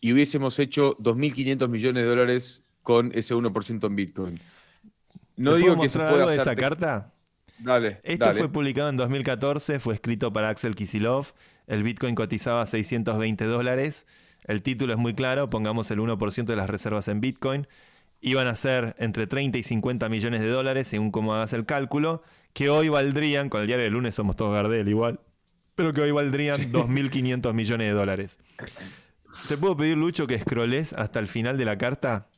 [0.00, 4.34] y hubiésemos hecho 2.500 millones de dólares con ese 1% en Bitcoin.
[5.38, 7.14] No ¿Te digo puedo que se mostrar pueda algo de esa te- carta?
[7.58, 8.38] Dale, Esto dale.
[8.38, 11.32] fue publicado en 2014, fue escrito para Axel Kisilov.
[11.66, 14.06] El Bitcoin cotizaba a 620 dólares.
[14.44, 17.66] El título es muy claro, pongamos el 1% de las reservas en Bitcoin.
[18.20, 22.22] Iban a ser entre 30 y 50 millones de dólares, según cómo hagas el cálculo,
[22.52, 25.20] que hoy valdrían, con el diario del lunes somos todos Gardel igual,
[25.74, 28.38] pero que hoy valdrían 2.500 millones de dólares.
[29.48, 32.28] ¿Te puedo pedir, Lucho, que scrolles hasta el final de la carta?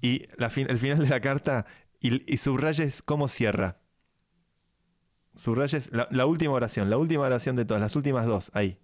[0.00, 1.66] Y la fin- el final de la carta
[2.00, 3.80] y, y subrayes cómo cierra.
[5.34, 8.78] Subrayes la, la última oración, la última oración de todas, las últimas dos, ahí.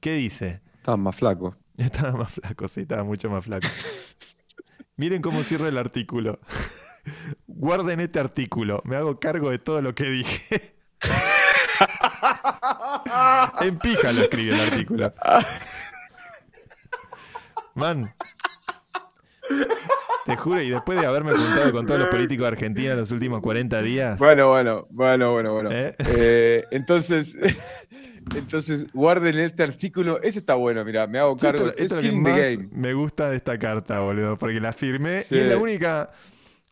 [0.00, 0.62] ¿Qué dice?
[0.76, 1.56] Estaba más flaco.
[1.76, 3.66] Estaba más flaco, sí, estaba mucho más flaco.
[4.96, 6.40] Miren cómo cierra el artículo.
[7.46, 10.76] Guarden este artículo, me hago cargo de todo lo que dije.
[13.60, 15.14] en pija lo escribí el artículo.
[17.74, 18.14] Man.
[20.26, 23.10] Te juro, y después de haberme juntado con todos los políticos de Argentina en los
[23.10, 25.70] últimos 40 días, Bueno, bueno, bueno, bueno, bueno.
[25.72, 25.94] ¿Eh?
[25.98, 27.36] Eh, entonces,
[28.36, 30.20] entonces, guarden este artículo.
[30.22, 31.68] Ese está bueno, mira, me hago cargo.
[31.68, 32.68] Esto, esto es lo que más Game.
[32.72, 35.36] me gusta de esta carta, boludo, porque la firmé Sí.
[35.36, 36.10] y es la única,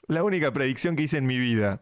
[0.09, 1.81] la única predicción que hice en mi vida.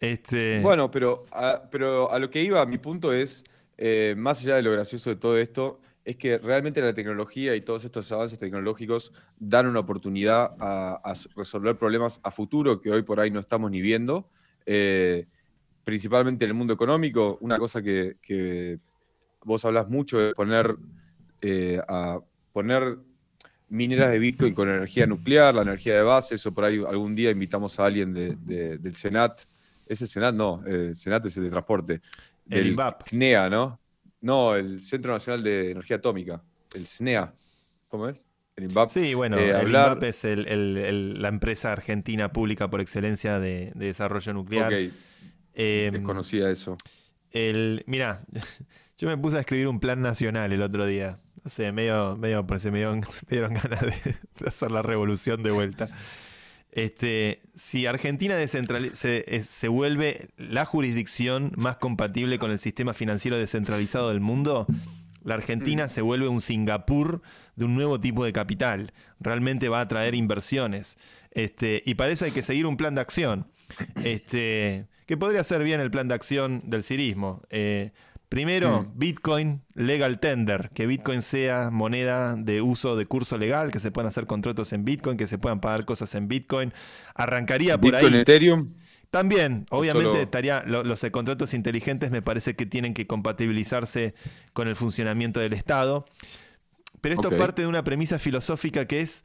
[0.00, 3.44] Este, Bueno, pero a, pero a lo que iba, mi punto es,
[3.78, 7.62] eh, más allá de lo gracioso de todo esto, es que realmente la tecnología y
[7.62, 13.18] todos estos avances tecnológicos dan una oportunidad a, resolver problemas a futuro que hoy por
[13.18, 14.30] ahí no estamos ni viendo.
[14.64, 15.26] Eh,
[15.82, 18.78] principalmente en el mundo económico, una cosa que, que
[19.42, 20.76] vos hablas mucho es poner,
[21.42, 22.20] eh, a
[22.52, 22.98] poner
[23.68, 27.32] mineras de Bitcoin con energía nuclear, la energía de base, eso por ahí algún día
[27.32, 29.40] invitamos a alguien de- de- del Senat.
[29.84, 30.36] ¿Es el Senat?
[30.36, 32.00] No, el Senat es el de transporte.
[32.48, 33.08] El INVAP.
[33.08, 33.80] CNEA, ¿no?
[34.26, 36.42] No, el Centro Nacional de Energía Atómica,
[36.74, 37.32] el SNEA.
[37.86, 38.26] ¿Cómo es?
[38.56, 38.90] El INVAP.
[38.90, 42.80] sí, bueno, eh, el hablar- INVAP es el- el- el- la empresa argentina pública por
[42.80, 44.72] excelencia de, de desarrollo nuclear.
[44.72, 44.92] Ok,
[45.54, 46.76] Em, desconocía eso.
[47.30, 48.20] el, mirá,
[48.98, 51.20] yo me puse a escribir un plan nacional el otro día.
[51.44, 52.98] No sé, medio, medio, se me dieron,
[53.30, 55.88] me dieron ganas de, de hacer la revolución de vuelta.
[56.76, 64.10] Este, si Argentina descentrali- se, vuelve la jurisdicción más compatible con el sistema financiero descentralizado
[64.10, 64.66] del mundo,
[65.24, 67.22] la Argentina se vuelve un Singapur
[67.56, 68.92] de un nuevo tipo de capital.
[69.20, 70.98] Realmente va a atraer inversiones.
[71.30, 73.46] Este, y para eso hay que seguir un plan de acción.
[74.04, 77.42] Este, que podría ser bien el plan de acción del cirismo.
[77.48, 77.92] Eh,
[78.28, 78.98] primero, Mm.
[78.98, 84.08] Bitcoin Legal Tender, que Bitcoin sea moneda de uso de curso legal, que se puedan
[84.08, 86.72] hacer contratos en Bitcoin, que se puedan pagar cosas en Bitcoin.
[87.14, 88.20] Arrancaría por Bitcoin, ahí.
[88.20, 88.74] Ethereum.
[89.10, 94.14] También, ¿O obviamente, solo- estaría lo- los contratos inteligentes me parece que tienen que compatibilizarse
[94.52, 96.04] con el funcionamiento del Estado.
[97.00, 97.36] Pero esto Ok.
[97.36, 99.24] parte de una premisa filosófica que es,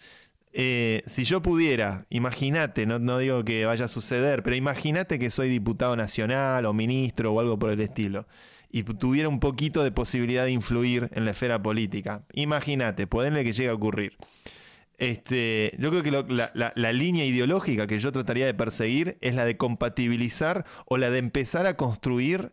[0.54, 5.32] eh, si yo pudiera, imagínate, no, no digo que vaya a suceder, pero imagínate que
[5.32, 8.28] soy diputado nacional o ministro o algo por el estilo,
[8.72, 12.24] y tuviera un poquito de posibilidad de influir en la esfera política.
[12.34, 14.17] Imagínate, poderle que llegue a ocurrir.
[14.97, 19.45] Este, yo creo que la- la línea ideológica que yo trataría de perseguir es la
[19.45, 22.51] de compatibilizar o la de empezar a construir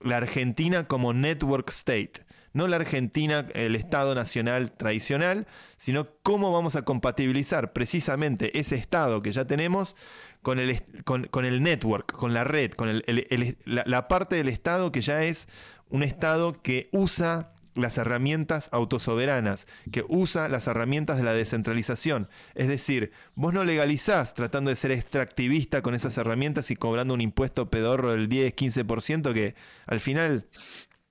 [0.00, 2.24] la Argentina como network state.
[2.52, 5.46] No la Argentina, el Estado Nacional tradicional,
[5.76, 9.96] sino cómo vamos a compatibilizar precisamente ese Estado que ya tenemos
[10.44, 14.48] con el, con, con el network, con la red, con el- la, la parte del
[14.48, 15.48] Estado que ya es
[15.88, 22.28] un Estado que usa las herramientas autosoberanas, que usa las herramientas de la descentralización.
[22.54, 27.20] Es decir, vos no legalizás tratando de ser extractivista con esas herramientas y cobrando un
[27.20, 30.46] impuesto pedorro del 10-15% que al final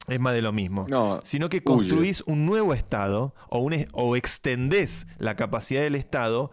[0.08, 0.86] es más de lo mismo.
[0.90, 1.64] No, sino que huye.
[1.66, 6.52] construís un nuevo Estado o, un, o extendés la capacidad del Estado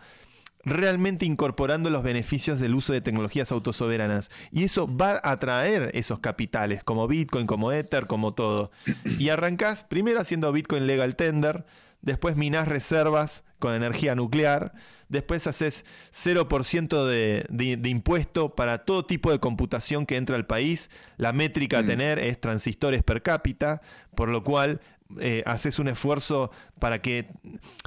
[0.65, 4.31] realmente incorporando los beneficios del uso de tecnologías autosoberanas.
[4.51, 8.71] Y eso va a atraer esos capitales, como Bitcoin, como Ether, como todo.
[9.19, 11.65] Y arrancás primero haciendo Bitcoin Legal Tender,
[12.03, 14.73] después minás reservas con energía nuclear,
[15.09, 20.91] después haces 0% de, de, impuesto para todo tipo de computación que entra al país,
[21.17, 21.87] la métrica a mm.
[21.87, 23.83] tener es transistores per cápita,
[24.15, 24.81] por lo cual
[25.19, 27.27] eh, haces un esfuerzo para que...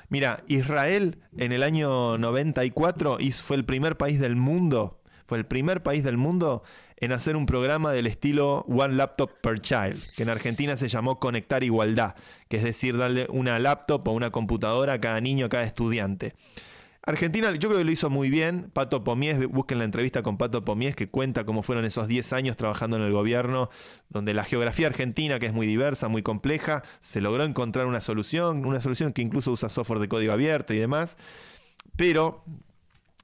[0.10, 5.82] Mira, Israel en el año 94 fue el primer país del mundo, fue el primer
[5.82, 6.64] país del mundo
[6.98, 11.20] en hacer un programa del estilo One Laptop per Child, que en Argentina se llamó
[11.20, 12.16] Conectar Igualdad,
[12.48, 16.34] que es decir, darle una laptop o una computadora a cada niño, a cada estudiante.
[17.06, 18.72] Argentina yo creo que lo hizo muy bien.
[18.72, 22.56] Pato Pomies, busquen la entrevista con Pato Pomies que cuenta cómo fueron esos 10 años
[22.56, 23.70] trabajando en el gobierno,
[24.10, 28.66] donde la geografía argentina, que es muy diversa, muy compleja, se logró encontrar una solución,
[28.66, 31.18] una solución que incluso usa software de código abierto y demás.
[31.98, 32.46] Pero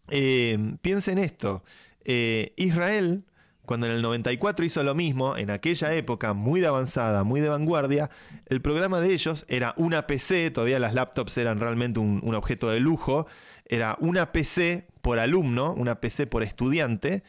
[0.09, 1.63] eh, piensen esto,
[2.03, 3.23] eh, Israel
[3.69, 7.49] cuando en el 94 hizo lo mismo, en aquella época muy de avanzada, muy de
[7.49, 8.09] vanguardia,
[8.47, 12.80] el programa de ellos era una PC, todavía las laptops eran realmente un, objeto de
[12.80, 13.27] lujo,
[13.70, 17.24] era una PC por alumno, una PC por estudiante,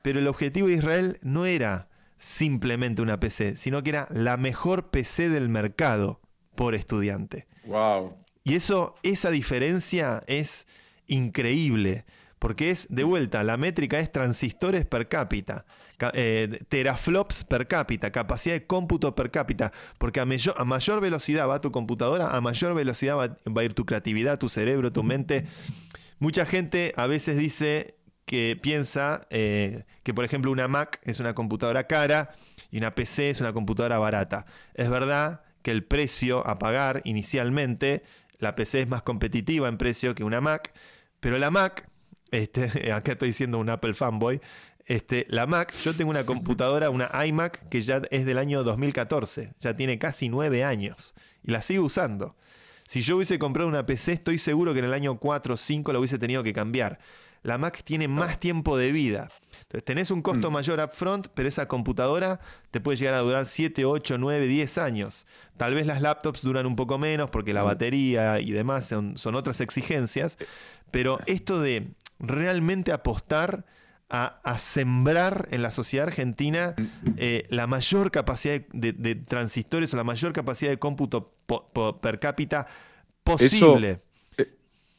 [0.00, 4.90] pero el objetivo de Israel no era simplemente una PC, sino que era la mejor
[4.90, 6.20] PC del mercado
[6.54, 7.46] por estudiante.
[7.66, 8.16] Wow.
[8.44, 10.66] Y eso, esa diferencia es
[11.06, 12.04] increíble
[12.38, 15.64] porque es de vuelta, la métrica es transistores per cápita,
[16.14, 21.70] eh, teraflops per cápita, capacidad de cómputo per cápita, porque a, mayor, velocidad va tu
[21.70, 25.46] computadora, a mayor velocidad va, a ir tu creatividad, tu cerebro, tu mente.
[26.18, 31.34] Mucha gente a veces dice que piensa eh, que, por ejemplo, una Mac es una
[31.34, 32.30] computadora cara
[32.70, 34.46] y una PC es una computadora barata.
[34.74, 38.02] Es verdad que el precio a pagar inicialmente,
[38.38, 40.72] la PC es más competitiva en precio que una Mac,
[41.20, 41.88] pero la Mac
[42.32, 44.40] este, acá estoy siendo un Apple fanboy.
[44.86, 49.54] Este, la Mac, yo tengo una computadora, una iMac que ya es del año 2014,
[49.58, 52.36] ya tiene casi nueve años y la sigo usando.
[52.86, 55.92] Si yo hubiese comprado una PC, estoy seguro que en el año 4 o 5
[55.92, 56.98] la hubiese tenido que cambiar.
[57.42, 59.30] La Mac tiene más tiempo de vida.
[59.62, 60.52] Entonces tenés un costo mm.
[60.52, 65.26] mayor upfront, pero esa computadora te puede llegar a durar 7, 8, 9, 10 años.
[65.56, 67.66] Tal vez las laptops duran un poco menos porque la mm.
[67.66, 70.38] batería y demás son, son otras exigencias.
[70.90, 73.64] Pero esto de realmente apostar
[74.12, 76.74] a, sembrar en la sociedad argentina
[77.16, 81.32] eh, la mayor capacidad de, transistores o la mayor capacidad de cómputo
[82.02, 82.66] per cápita
[83.24, 84.00] posible.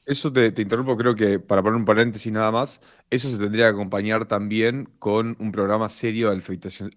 [0.06, 3.66] Eso, eh, te, interrumpo, creo que para poner un paréntesis nada más, eso se tendría
[3.66, 6.42] que acompañar también con un programa serio de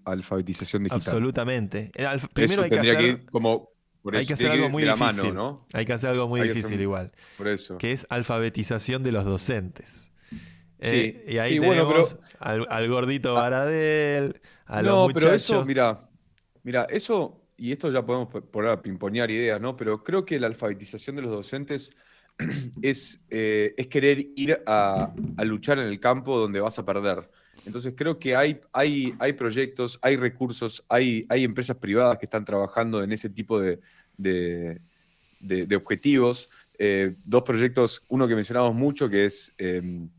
[0.04, 0.96] alfabetización, digital.
[0.96, 1.90] Absolutamente.
[1.94, 3.26] Eh, primero hay que hacer...
[3.26, 3.68] como
[4.10, 5.36] hay que hacer algo muy difícil.
[5.74, 7.12] Hay que hacer algo muy difícil igual.
[7.36, 7.76] Por eso.
[7.76, 10.12] Que es alfabetización de los docentes.
[10.80, 16.06] Sí, eh, y ahí tenemos al, gordito Baradel, a no, pero eso, mira,
[16.62, 19.76] mira, eso, y esto ya podemos poner a pimponear ideas, ¿no?
[19.76, 21.92] Pero creo que la alfabetización de los docentes
[22.82, 27.30] es, eh, es querer ir a, luchar en el campo donde vas a perder.
[27.64, 32.44] Entonces creo que hay, hay, hay proyectos, hay recursos, hay, hay empresas privadas que están
[32.44, 33.80] trabajando en ese tipo de,
[35.74, 36.50] objetivos.
[36.78, 40.10] Eh, dos proyectos, uno que mencionamos mucho, que es em,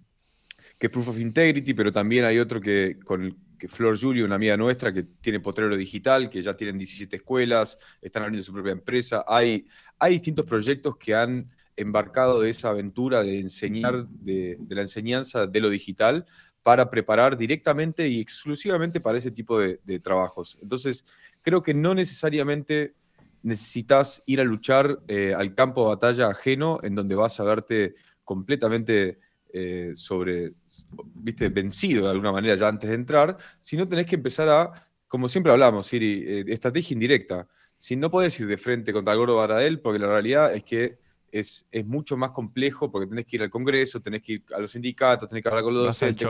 [0.77, 4.35] que es Proof of Integrity, pero también hay otro que con que Flor Julio, una
[4.35, 8.71] amiga nuestra, que tiene Potrero Digital, que ya tienen 17 escuelas, están abriendo su propia
[8.71, 9.25] empresa.
[9.27, 9.67] Hay,
[9.99, 15.59] hay distintos proyectos que han embarcado de esa aventura de enseñar, de, la enseñanza de
[15.59, 16.25] lo digital,
[16.63, 20.57] para preparar directamente y exclusivamente para ese tipo de, trabajos.
[20.61, 21.05] Entonces,
[21.41, 22.93] creo que no necesariamente
[23.41, 27.95] necesitas ir a luchar eh, al campo de batalla ajeno, en donde vas a verte
[28.25, 29.19] completamente
[29.53, 30.53] eh, sobre,
[31.15, 34.71] viste, vencido de alguna manera ya antes de entrar, si no tenés que empezar a,
[35.07, 37.47] como siempre hablamos, Siri, eh, estrategia indirecta.
[37.75, 40.97] Si no podés ir de frente contra el gordo Baradel, porque la realidad es que
[41.31, 44.59] es, es, mucho más complejo, porque tenés que ir al Congreso, tenés que ir a
[44.59, 46.27] los sindicatos, tenés que hablar con los docentes,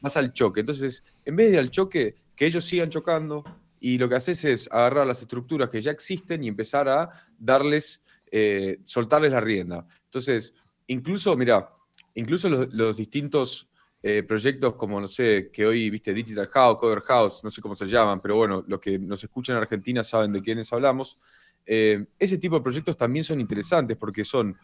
[0.00, 0.60] más al choque.
[0.60, 3.44] Entonces, en vez de al choque, que ellos sigan chocando,
[3.80, 7.08] y lo que haces es agarrar las estructuras que ya existen y empezar a
[7.38, 9.86] darles, eh, soltarles la rienda.
[10.04, 10.52] Entonces,
[10.86, 11.70] incluso, mira,
[12.18, 13.70] incluso los, distintos
[14.02, 17.76] eh, proyectos como, no sé, que hoy, viste, Digital House, Cover House, no sé cómo
[17.76, 21.18] se llaman, pero bueno, los que nos escuchan en Argentina saben de quiénes hablamos.
[21.64, 24.56] Eh, ese tipo de proyectos también son interesantes porque son,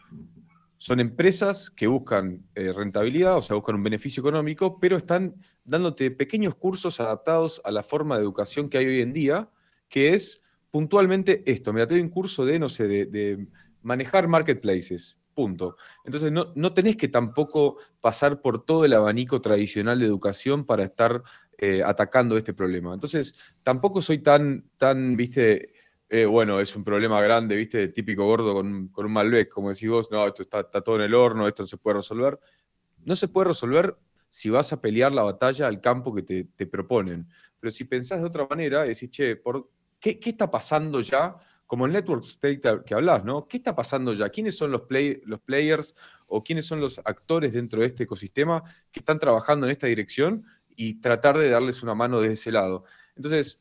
[0.77, 6.11] son empresas que buscan eh, rentabilidad, o sea, buscan un beneficio económico, pero están dándote
[6.11, 9.49] pequeños cursos adaptados a la forma de educación que hay hoy en día,
[9.87, 10.41] que es
[10.71, 11.71] puntualmente esto.
[11.71, 13.47] Mira, te doy un curso de, no sé, de
[13.81, 15.75] manejar marketplaces Punto.
[16.05, 20.85] Entonces, no, no, tenés que tampoco pasar por todo el abanico tradicional de educación para
[20.85, 21.23] estar
[21.57, 22.93] eh, atacando este problema.
[22.93, 25.73] Entonces, tampoco soy tan, tan, viste,
[26.07, 27.89] eh, bueno, es un problema grande, ¿viste?
[27.89, 31.13] Típico gordo con, con un Malbec, como decís vos, no, esto está, todo en el
[31.13, 32.39] horno, esto no se puede resolver.
[33.03, 33.97] No se puede resolver
[34.29, 37.27] si vas a pelear la batalla al campo que te, te proponen.
[37.59, 39.69] Pero si pensás de otra manera, decís, che, ¿por
[39.99, 41.35] qué, qué está pasando ya?
[41.65, 43.47] Como el network state que hablas, ¿no?
[43.47, 44.29] ¿Qué está pasando ya?
[44.29, 45.95] ¿Quiénes son los, play, los players
[46.27, 50.45] o quiénes son los actores dentro de este ecosistema que están trabajando en esta dirección
[50.75, 52.83] y tratar de darles una mano desde ese lado?
[53.15, 53.59] Entonces,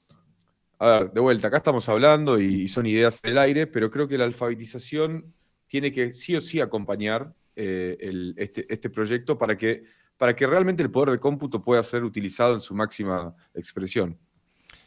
[0.79, 4.19] a ver, de vuelta, acá estamos hablando y son ideas del aire, pero creo que
[4.19, 5.33] la alfabetización
[5.67, 9.85] tiene que sí o sí acompañar eh, este, este, proyecto para que,
[10.17, 14.19] para que realmente el poder de cómputo pueda ser utilizado en su máxima expresión.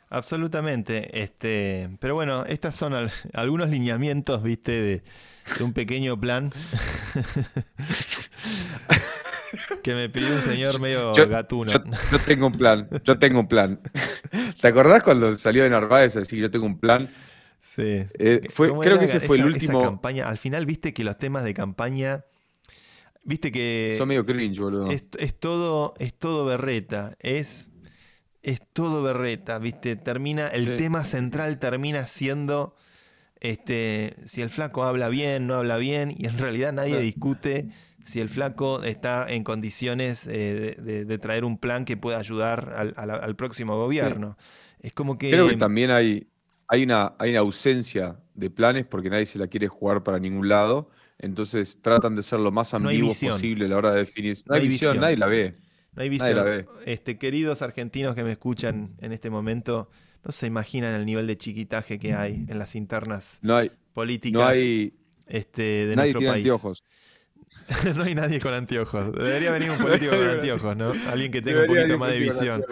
[0.10, 1.22] Absolutamente.
[1.22, 2.94] Este, pero bueno, estos son
[3.34, 5.04] algunos lineamientos, viste, de,
[5.58, 6.52] de un pequeño plan.
[9.84, 11.72] que me pidió un señor medio gatuno.
[11.72, 13.80] Yo, tengo un plan, yo tengo un plan.
[14.62, 17.10] ¿Te acordás cuando salió de Narváez a decir yo tengo un plan?
[17.60, 18.04] Sí.
[18.20, 19.82] Eh, fue, creo que ese fue el último.
[19.82, 22.26] campaña, al final viste que los temas de campaña.
[23.24, 23.96] Viste que.
[23.98, 24.90] Son medio cringe, boludo.
[24.92, 27.16] Es, todo, es todo berreta.
[27.20, 27.70] Es.
[28.44, 29.96] Es todo berreta, ¿viste?
[29.96, 30.48] Termina.
[30.48, 32.76] El tema central termina siendo.
[33.40, 37.70] Este, si el flaco habla bien, no habla bien, y en realidad nadie discute
[38.08, 43.36] si el flaco está en condiciones eh, de, traer un plan que pueda ayudar al,
[43.36, 44.38] próximo gobierno.
[44.80, 45.30] Es como que...
[45.30, 46.28] Creo que también hay,
[46.70, 50.48] hay, una, hay una ausencia de planes porque nadie se la quiere jugar para ningún
[50.48, 50.90] lado.
[51.20, 54.38] Entonces tratan de ser lo más ambiguos posible a la hora de definir.
[54.46, 55.58] No, hay visión, nadie la ve.
[55.98, 56.68] No hay visión.
[56.86, 59.90] Este, queridos argentinos que me escuchan en este momento,
[60.24, 63.42] no se imaginan el nivel de chiquitaje que hay en las internas
[63.94, 64.94] políticas no hay,
[65.26, 66.46] este, de nuestro país.
[66.46, 66.84] Anteojos.
[67.96, 69.12] no hay nadie con anteojos.
[69.14, 70.94] Debería venir un político con anteojos, ¿no?
[71.10, 72.64] Alguien que tenga un poquito más de visión.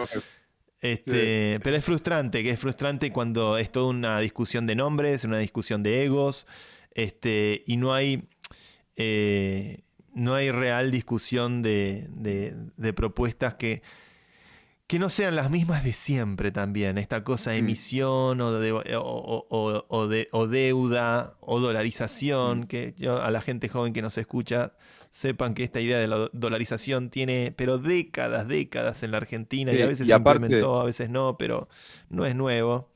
[0.81, 5.39] Este, Pero es frustrante, que es frustrante cuando es toda una discusión de nombres, una
[5.39, 6.45] discusión de egos,
[6.91, 8.27] este, y no hay,
[8.95, 9.79] eh,
[10.15, 12.07] no hay real discusión de,
[12.75, 13.83] de propuestas que
[14.87, 17.65] que no sean las mismas de siempre también, esta cosa de mm.
[17.65, 22.63] emisión o, de, o, de, o deuda o dolarización, mm.
[22.65, 24.73] que yo, a la gente joven que nos escucha
[25.09, 29.81] sepan que esta idea de la dolarización tiene, pero décadas, décadas en la Argentina y
[29.81, 31.69] a veces se implementó, a veces no, pero
[32.09, 32.91] no es nuevo.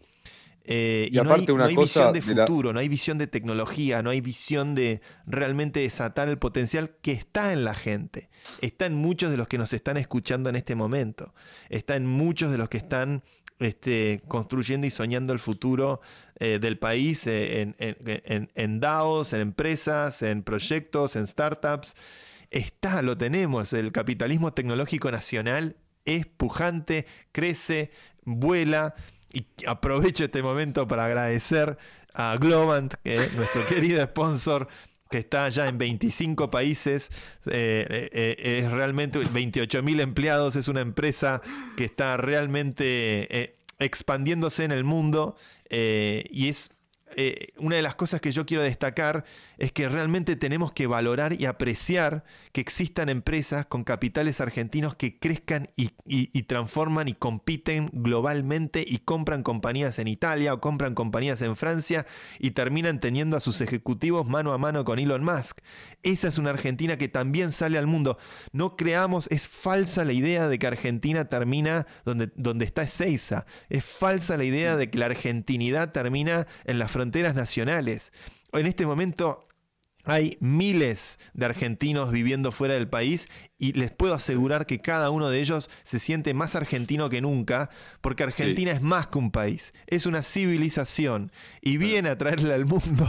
[0.71, 4.21] Eh, y, no hay, una visión de futuro, no hay visión de tecnología, no hay
[4.21, 8.29] visión de realmente desatar el potencial que está en la gente.
[8.61, 11.33] Está en muchos de los que nos están escuchando en este momento.
[11.69, 13.23] Está en muchos de los que están
[13.57, 16.01] este, construyendo y soñando el futuro
[16.39, 21.95] eh, del país eh, en, en, en, DAOs, en empresas, en proyectos, en startups.
[22.51, 23.73] Está, lo tenemos.
[23.73, 27.89] El capitalismo tecnológico nacional es pujante, crece,
[28.23, 28.93] vuela.
[29.33, 31.77] Y aprovecho este momento para agradecer
[32.13, 34.67] a Globant, que es nuestro querido sponsor,
[35.09, 37.09] que está ya en 25 países,
[37.47, 41.41] eh, eh, eh, es realmente 28 mil empleados, es una empresa
[41.75, 45.35] que está realmente expandiéndose en el mundo.
[45.71, 46.69] Y es
[47.57, 49.25] una de las cosas que yo quiero destacar
[49.59, 55.19] es que realmente tenemos que valorar y apreciar que existan empresas con capitales argentinos que
[55.19, 55.89] crezcan y,
[56.43, 62.07] transforman y compiten globalmente y compran compañías en Italia o compran compañías en Francia
[62.39, 65.59] y terminan teniendo a sus ejecutivos mano a mano con Elon Musk.
[66.03, 68.17] Esa es una Argentina que también sale al mundo.
[68.53, 73.45] No creamos, es falsa la idea de que Argentina termina donde, donde está Ezeiza.
[73.67, 78.13] Es falsa la idea de que la argentinidad termina en la fronteras nacionales.
[78.53, 79.48] En este momento
[80.11, 85.29] hay miles de argentinos viviendo fuera del país y les puedo asegurar que cada uno
[85.29, 87.69] de ellos se siente más argentino que nunca,
[88.01, 91.31] porque Argentina es más que un país, es una civilización
[91.61, 93.07] y viene a traerle al mundo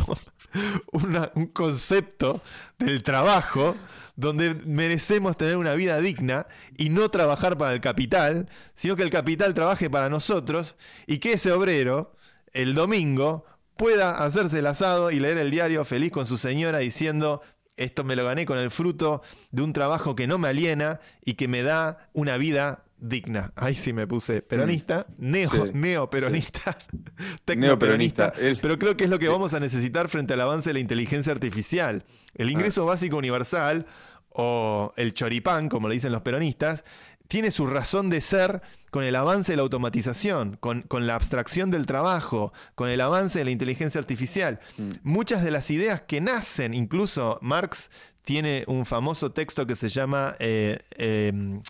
[0.93, 2.43] un concepto
[2.79, 3.77] del trabajo
[4.17, 6.47] donde merecemos tener una vida digna
[6.77, 10.77] y no trabajar para el capital, sino que el capital trabaje para nosotros
[11.07, 12.15] y que ese obrero
[12.53, 13.45] el domingo
[13.81, 17.41] pueda hacerse el asado y leer el diario feliz con su señora diciendo,
[17.79, 19.23] esto me lo gané con el fruto
[19.53, 23.55] de un trabajo que no me aliena y que me da una vida digna.
[23.57, 25.31] Ahí sí me puse peronista, mm.
[25.31, 26.77] neo, neoperonista,
[27.47, 28.35] tecnoperonista.
[28.61, 31.33] Pero creo que es lo que vamos a necesitar frente al avance de la inteligencia
[31.33, 32.05] artificial.
[32.35, 32.53] El ah.
[32.53, 33.87] ingreso básico universal,
[34.33, 36.85] o el choripán, como le dicen los peronistas,
[37.31, 38.61] tiene su razón de ser
[38.91, 43.45] con el avance de la automatización, con, la abstracción del trabajo, con el avance de
[43.45, 44.59] la inteligencia artificial.
[44.77, 44.91] Mm.
[45.05, 47.89] Muchas de las ideas que nacen, incluso Marx
[48.25, 51.63] tiene un famoso texto que se llama eh, em,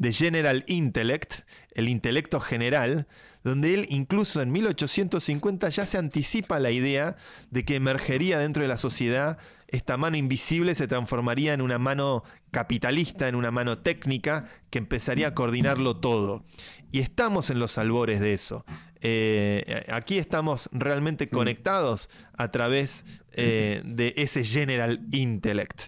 [0.00, 1.40] The General Intellect,
[1.74, 3.08] el intelecto general,
[3.42, 7.16] donde él incluso en 1850 ya se anticipa la idea
[7.50, 9.38] de que emergería dentro de la sociedad
[9.70, 15.28] esta mano invisible se transformaría en una mano capitalista, en una mano técnica que empezaría
[15.28, 16.44] a coordinarlo todo.
[16.90, 18.64] Y estamos en los albores de eso.
[19.00, 25.82] Eh, aquí estamos realmente conectados a través eh, de ese general intellect.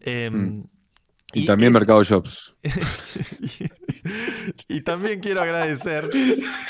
[0.00, 0.64] Em, Mm.
[1.34, 2.54] Y, también es- Mercado Shops.
[4.68, 6.08] y también quiero agradecer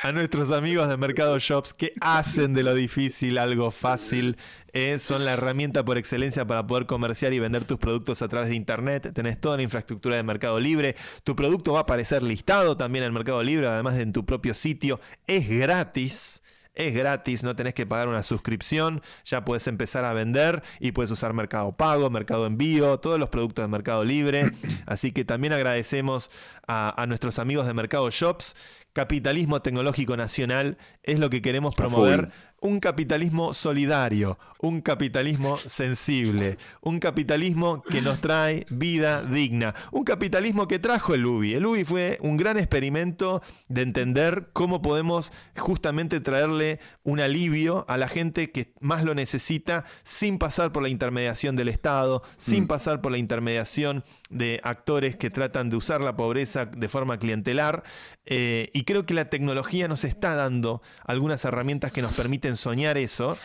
[0.02, 4.36] a nuestros amigos de Mercado Shops que hacen de lo difícil algo fácil.
[4.72, 8.48] eh, son la herramienta por excelencia para poder comerciar y vender tus productos a través
[8.48, 9.12] de Internet.
[9.14, 10.96] Tenés toda la infraestructura de Mercado Libre.
[11.24, 14.54] Tu producto va a aparecer listado también en Mercado Libre, además de en tu propio
[14.54, 15.00] sitio.
[15.26, 16.42] Es gratis.
[16.78, 21.10] Es gratis, no tenés que pagar una suscripción, ya puedes empezar a vender y puedes
[21.10, 24.52] usar Mercado Pago, Mercado Envío, todos los productos de Mercado Libre.
[24.86, 26.30] Así que también agradecemos
[26.68, 28.54] a, a nuestros amigos de Mercado Shops.
[28.92, 32.30] Capitalismo tecnológico nacional es lo que queremos promover.
[32.60, 40.66] Un capitalismo solidario, un capitalismo sensible, un capitalismo que nos trae vida digna, un capitalismo
[40.66, 41.54] que trajo el UBI.
[41.54, 47.96] El UBI fue un gran experimento de entender cómo podemos justamente traerle un alivio a
[47.96, 53.00] la gente que más lo necesita sin pasar por la intermediación del Estado, sin pasar
[53.00, 57.84] por la intermediación de actores que tratan de usar la pobreza de forma clientelar.
[58.26, 62.96] Eh, y creo que la tecnología nos está dando algunas herramientas que nos permiten soñar
[62.98, 63.36] eso.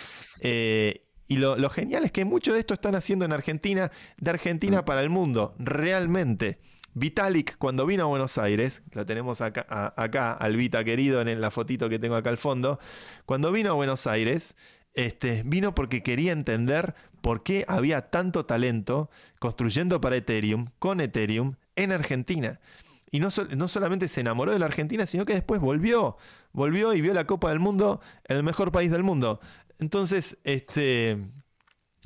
[0.41, 4.29] Eh, y lo, lo genial es que mucho de esto están haciendo en Argentina, de
[4.29, 6.59] Argentina para el mundo, realmente.
[6.95, 11.41] Vitalik, cuando vino a Buenos Aires, lo tenemos acá, a- acá al Vita querido en
[11.41, 12.79] la fotito que tengo acá al fondo,
[13.25, 14.55] cuando vino a Buenos Aires,
[14.93, 21.55] este, vino porque quería entender por qué había tanto talento construyendo para Ethereum, con Ethereum,
[21.75, 22.59] en Argentina.
[23.13, 26.17] Y no, no solamente se enamoró de la Argentina, sino que después volvió.
[26.51, 29.39] Volvió y vio la Copa del Mundo, el mejor país del mundo.
[29.79, 31.19] Entonces, este.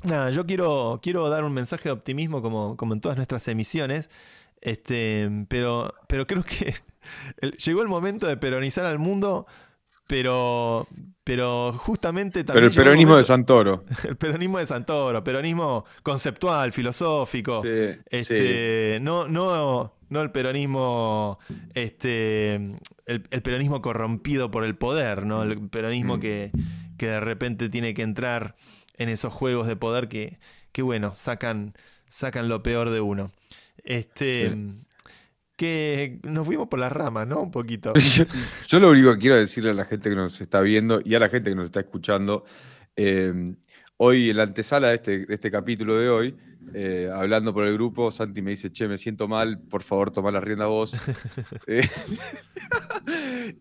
[0.04, 4.10] Nada, yo quiero, quiero dar un mensaje de optimismo como, como en todas nuestras emisiones.
[4.60, 6.74] Este, pero, pero creo que
[7.40, 9.46] el- llegó el momento de peronizar al mundo,
[10.06, 10.86] pero,
[11.24, 12.64] pero justamente Pero también.
[12.66, 13.84] el llegó peronismo de momento- Santoro.
[14.08, 17.60] el peronismo de Santoro, peronismo conceptual, filosófico.
[17.62, 21.38] Sí, Este, no, no, no el peronismo,
[21.74, 22.76] este, el,
[23.30, 25.42] el peronismo corrompido por el poder, ¿no?
[25.42, 26.20] El peronismo Mm.
[26.20, 26.50] que,
[26.96, 28.56] que de repente tiene que entrar
[28.96, 30.38] en esos juegos de poder que,
[30.72, 31.74] que bueno, sacan,
[32.08, 33.30] sacan lo peor de uno.
[33.84, 34.50] Este.
[34.52, 34.84] Sí.
[35.56, 37.40] Que nos fuimos por las ramas, ¿no?
[37.42, 37.92] Un poquito.
[38.14, 38.24] Yo,
[38.68, 41.18] yo lo único que quiero decirle a la gente que nos está viendo y a
[41.18, 42.44] la gente que nos está escuchando,
[42.94, 43.54] eh,
[43.96, 46.36] hoy en la antesala de este, de este capítulo de hoy,
[46.74, 50.30] eh, hablando por el grupo, Santi me dice, che, me siento mal, por favor, toma
[50.30, 50.94] la rienda vos.
[51.66, 51.82] Eh,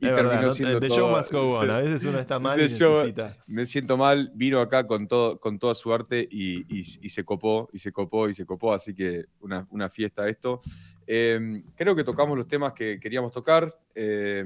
[0.01, 0.51] y Es verdad, ¿no?
[0.51, 1.69] siendo The todo- show must go on.
[1.69, 3.37] A veces uno está mal y show- necesita.
[3.47, 7.23] me siento mal, vino acá con, todo, con toda su arte y, y- y se
[7.23, 10.59] copó, y se copó, y se copó, así que una, una fiesta esto.
[11.05, 14.43] Eh, creo que tocamos los temas que queríamos tocar, eh,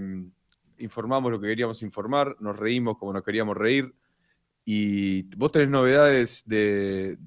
[0.78, 3.94] informamos lo que queríamos informar, nos reímos como nos queríamos reír.
[4.64, 7.18] ¿Y vos tenés novedades de,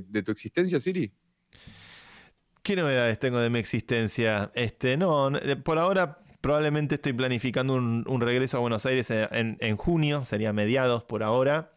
[0.00, 1.12] de- de tu existencia, Siri?
[2.62, 4.52] ¿Qué novedades tengo de mi existencia?
[4.54, 9.56] Este, no, eh, por ahora probablemente estoy planificando un, un regreso a Buenos Aires en,
[9.60, 11.72] en junio, sería mediados por ahora.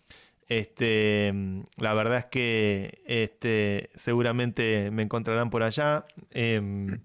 [0.48, 1.34] Este,
[1.78, 6.06] la verdad es que este, seguramente me encontrarán por allá.
[6.32, 7.00] Em,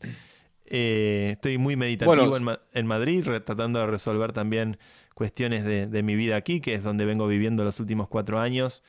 [0.66, 4.78] eh, estoy muy meditativo Bueno, en, Ma- en Madrid, tratando de resolver también
[5.14, 8.82] cuestiones de, de mi vida aquí, que es donde vengo viviendo los últimos cuatro años.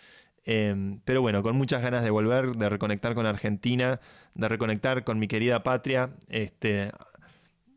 [0.44, 4.00] Em, pero bueno, con muchas ganas de volver, de reconectar con Argentina,
[4.34, 6.12] de reconectar con mi querida patria.
[6.30, 6.92] Este,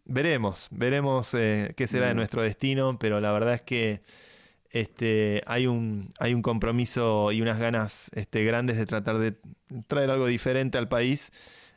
[0.04, 2.16] veremos, veremos eh, qué será de Mm.
[2.16, 4.02] nuestro destino, pero la verdad es que
[4.70, 9.36] este, hay, un, hay un compromiso y unas ganas este, grandes de tratar de
[9.86, 11.32] traer algo diferente al país.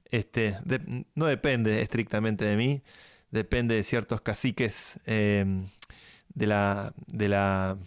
[0.10, 2.82] Este, de- no depende estrictamente de mí,
[3.30, 5.68] depende de ciertos caciques em,
[6.34, 7.78] de la, de la,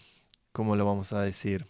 [0.52, 1.64] ¿cómo lo vamos a decir?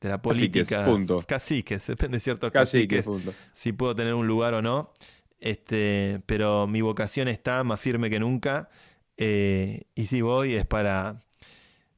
[0.00, 0.84] De la Caciques, política.
[0.84, 1.24] punto.
[1.26, 3.34] Caciques, depende de ciertos Casi que caciques punto.
[3.52, 4.92] si puedo tener un lugar o no.
[5.40, 8.68] Este, pero mi vocación está más firme que nunca.
[9.16, 11.18] eh, y si voy es para,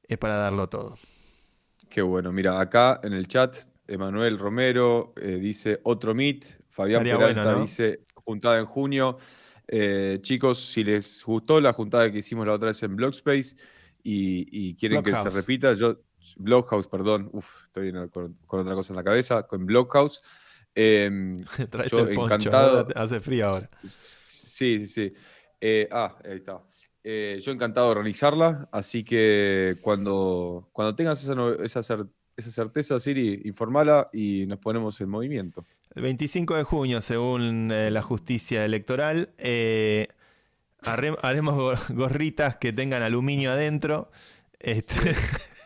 [0.05, 0.97] es para darlo todo.
[1.89, 2.33] Qué bueno.
[2.33, 3.57] Mira, acá en el chat,
[3.87, 6.45] Emanuel Romero eh, dice otro meet.
[6.71, 7.61] Fabián Estaría Peralta bueno, ¿no?
[7.63, 9.19] dice juntada en junio.
[9.67, 13.57] Eh, chicos, si les gustó la juntada que hicimos la otra vez en Blogspace
[14.03, 16.01] y, y quieren que se repita, yo.
[16.37, 17.31] Bloghouse, perdón.
[17.33, 19.43] Uf, estoy en- con, con otra cosa en la cabeza.
[19.45, 20.21] Con Bloghouse.
[20.75, 21.39] em,
[21.91, 22.87] Yo el encantado.
[22.95, 23.69] hace frío ahora.
[23.89, 25.13] Sí, sí, sí.
[25.61, 26.61] Eh, ah, ahí está.
[27.03, 31.33] Eh, yo encantado de organizarla, así que cuando, cuando tengas esa,
[31.65, 35.65] esa, cer- esa certeza, Siri, informala y nos ponemos en movimiento.
[35.95, 40.09] El 25 de junio, según eh, la justicia electoral, eh,
[40.83, 44.11] haremos go- gorritas que tengan aluminio adentro.
[44.61, 44.95] Este,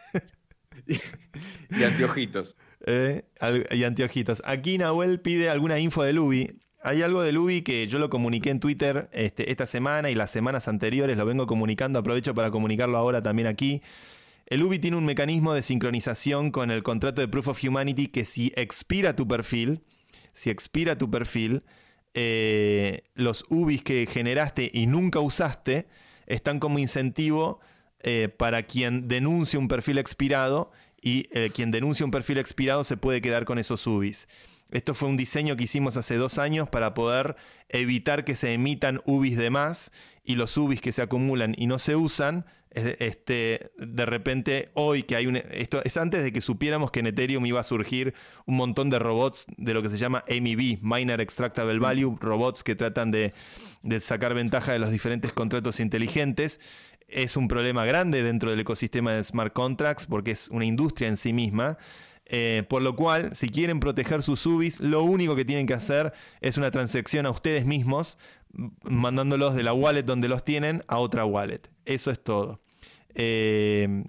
[1.70, 2.56] Y anteojitos.
[2.86, 3.22] eh,
[3.70, 4.42] y anteojitos.
[4.44, 6.58] Aquí Nahuel pide alguna info de Lubi.
[6.82, 10.30] Hay algo de Lubi que yo lo comuniqué en Twitter este, esta semana y las
[10.30, 13.82] semanas anteriores, lo vengo comunicando, aprovecho para comunicarlo ahora también aquí.
[14.46, 18.24] El Ubi tiene un mecanismo de sincronización con el contrato de Proof of Humanity que
[18.24, 19.80] si expira tu perfil,
[20.34, 21.62] si expira tu perfil,
[22.14, 25.86] eh, los UBIs que generaste y nunca usaste
[26.26, 27.60] están como incentivo
[28.02, 32.96] eh, para quien denuncie un perfil expirado y eh, quien denuncia un perfil expirado se
[32.96, 34.28] puede quedar con esos UBIs.
[34.70, 37.36] Esto fue un diseño que hicimos hace dos años para poder
[37.68, 39.92] evitar que se emitan UBIs de más
[40.24, 45.16] y los UBIs que se acumulan y no se usan, este, de repente hoy que
[45.16, 45.36] hay un...
[45.36, 48.14] Esto es antes de que supiéramos que en Ethereum iba a surgir
[48.46, 52.74] un montón de robots de lo que se llama MEV, Miner Extractable Value, robots que
[52.74, 53.34] tratan de,
[53.82, 56.60] de sacar ventaja de los diferentes contratos inteligentes.
[57.12, 61.16] Es un problema grande dentro del ecosistema de smart contracts porque es una industria en
[61.16, 61.76] sí misma.
[62.26, 66.12] Eh, por lo cual, si quieren proteger sus UBIs, lo único que tienen que hacer
[66.40, 68.16] es una transacción a ustedes mismos,
[68.84, 71.60] mandándolos de la wallet donde los tienen a otra wallet.
[71.84, 72.62] Eso es todo.
[73.14, 74.04] Eh,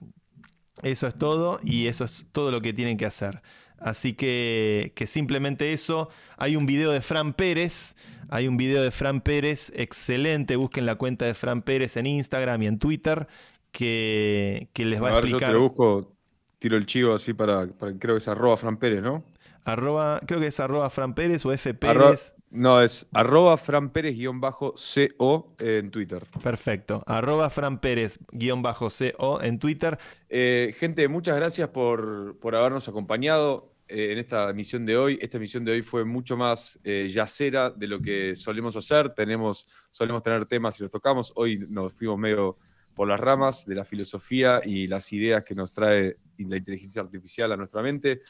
[0.83, 3.41] eso es todo y eso es todo lo que tienen que hacer.
[3.79, 6.09] Así que, que simplemente eso.
[6.37, 7.95] Hay un video de Fran Pérez.
[8.35, 10.55] Hay un video de Fran Pérez excelente.
[10.55, 13.27] Busquen la cuenta de Fran Pérez en Instagram y en Twitter
[13.71, 15.53] que, que les va a, A ver, yo te explicar.
[15.53, 16.15] lo busco,
[16.59, 19.23] tiro el chivo así para, para- creo que es arroba Fran Pérez, ¿no?
[19.65, 22.15] Arroba, creo que es arroba Fran Pérez o F Arroba-
[22.49, 26.23] no, es arroba Fran Pérez guion bajo CO en Twitter.
[26.43, 27.01] Perfecto.
[27.07, 29.97] Arroba Fran Pérez guion bajo CO en Twitter.
[30.29, 35.19] Eh, gente, muchas gracias por, por habernos acompañado eh, en esta emisión de hoy.
[35.21, 39.13] Esta emisión de hoy fue mucho más eh, yacera de lo que solemos hacer.
[39.13, 41.31] Tenemos, solemos tener temas y los tocamos.
[41.35, 42.57] Hoy nos fuimos medio
[42.95, 47.51] por las ramas de la filosofía y las ideas que nos trae la inteligencia artificial
[47.51, 48.21] a nuestra mente.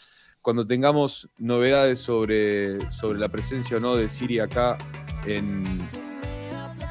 [0.41, 4.77] Cuando tengamos novedades sobre, sobre la presencia o no de Siri acá
[5.25, 5.63] en,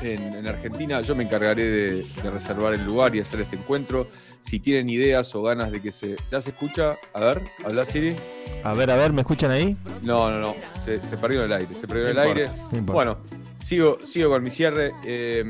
[0.01, 4.09] en, en Argentina, yo me encargaré de, de reservar el lugar y hacer este encuentro.
[4.43, 6.16] Si tienen ideas o ganas de que se...
[6.28, 6.97] ¿Ya se escucha?
[7.14, 8.16] A ver, habla Siri.
[8.64, 9.77] A ver, a ver, ¿me escuchan ahí?
[10.02, 10.55] No, no, no.
[10.85, 11.74] Se, se perdió en el aire.
[11.77, 12.51] Se perdió No el importa, aire.
[12.73, 12.93] no importa.
[12.93, 13.19] Bueno,
[13.56, 14.93] sigo, sigo con mi cierre.
[15.05, 15.44] Eh,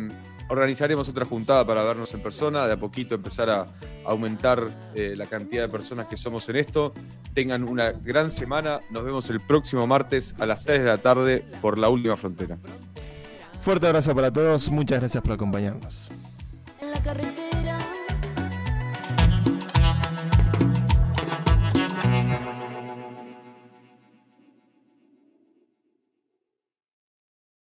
[0.50, 2.66] organizaremos otra juntada para vernos en persona.
[2.66, 3.66] De a poquito empezar a
[4.04, 6.92] aumentar eh, la cantidad de personas que somos en esto.
[7.32, 8.80] Tengan una gran semana.
[8.90, 12.58] Nos vemos el próximo martes a las 3 de la tarde por La Última Frontera.
[13.62, 14.70] Fuerte abrazo para todos.
[14.70, 16.08] Muchas gracias por acompañarnos.
[16.78, 17.61] En la carretera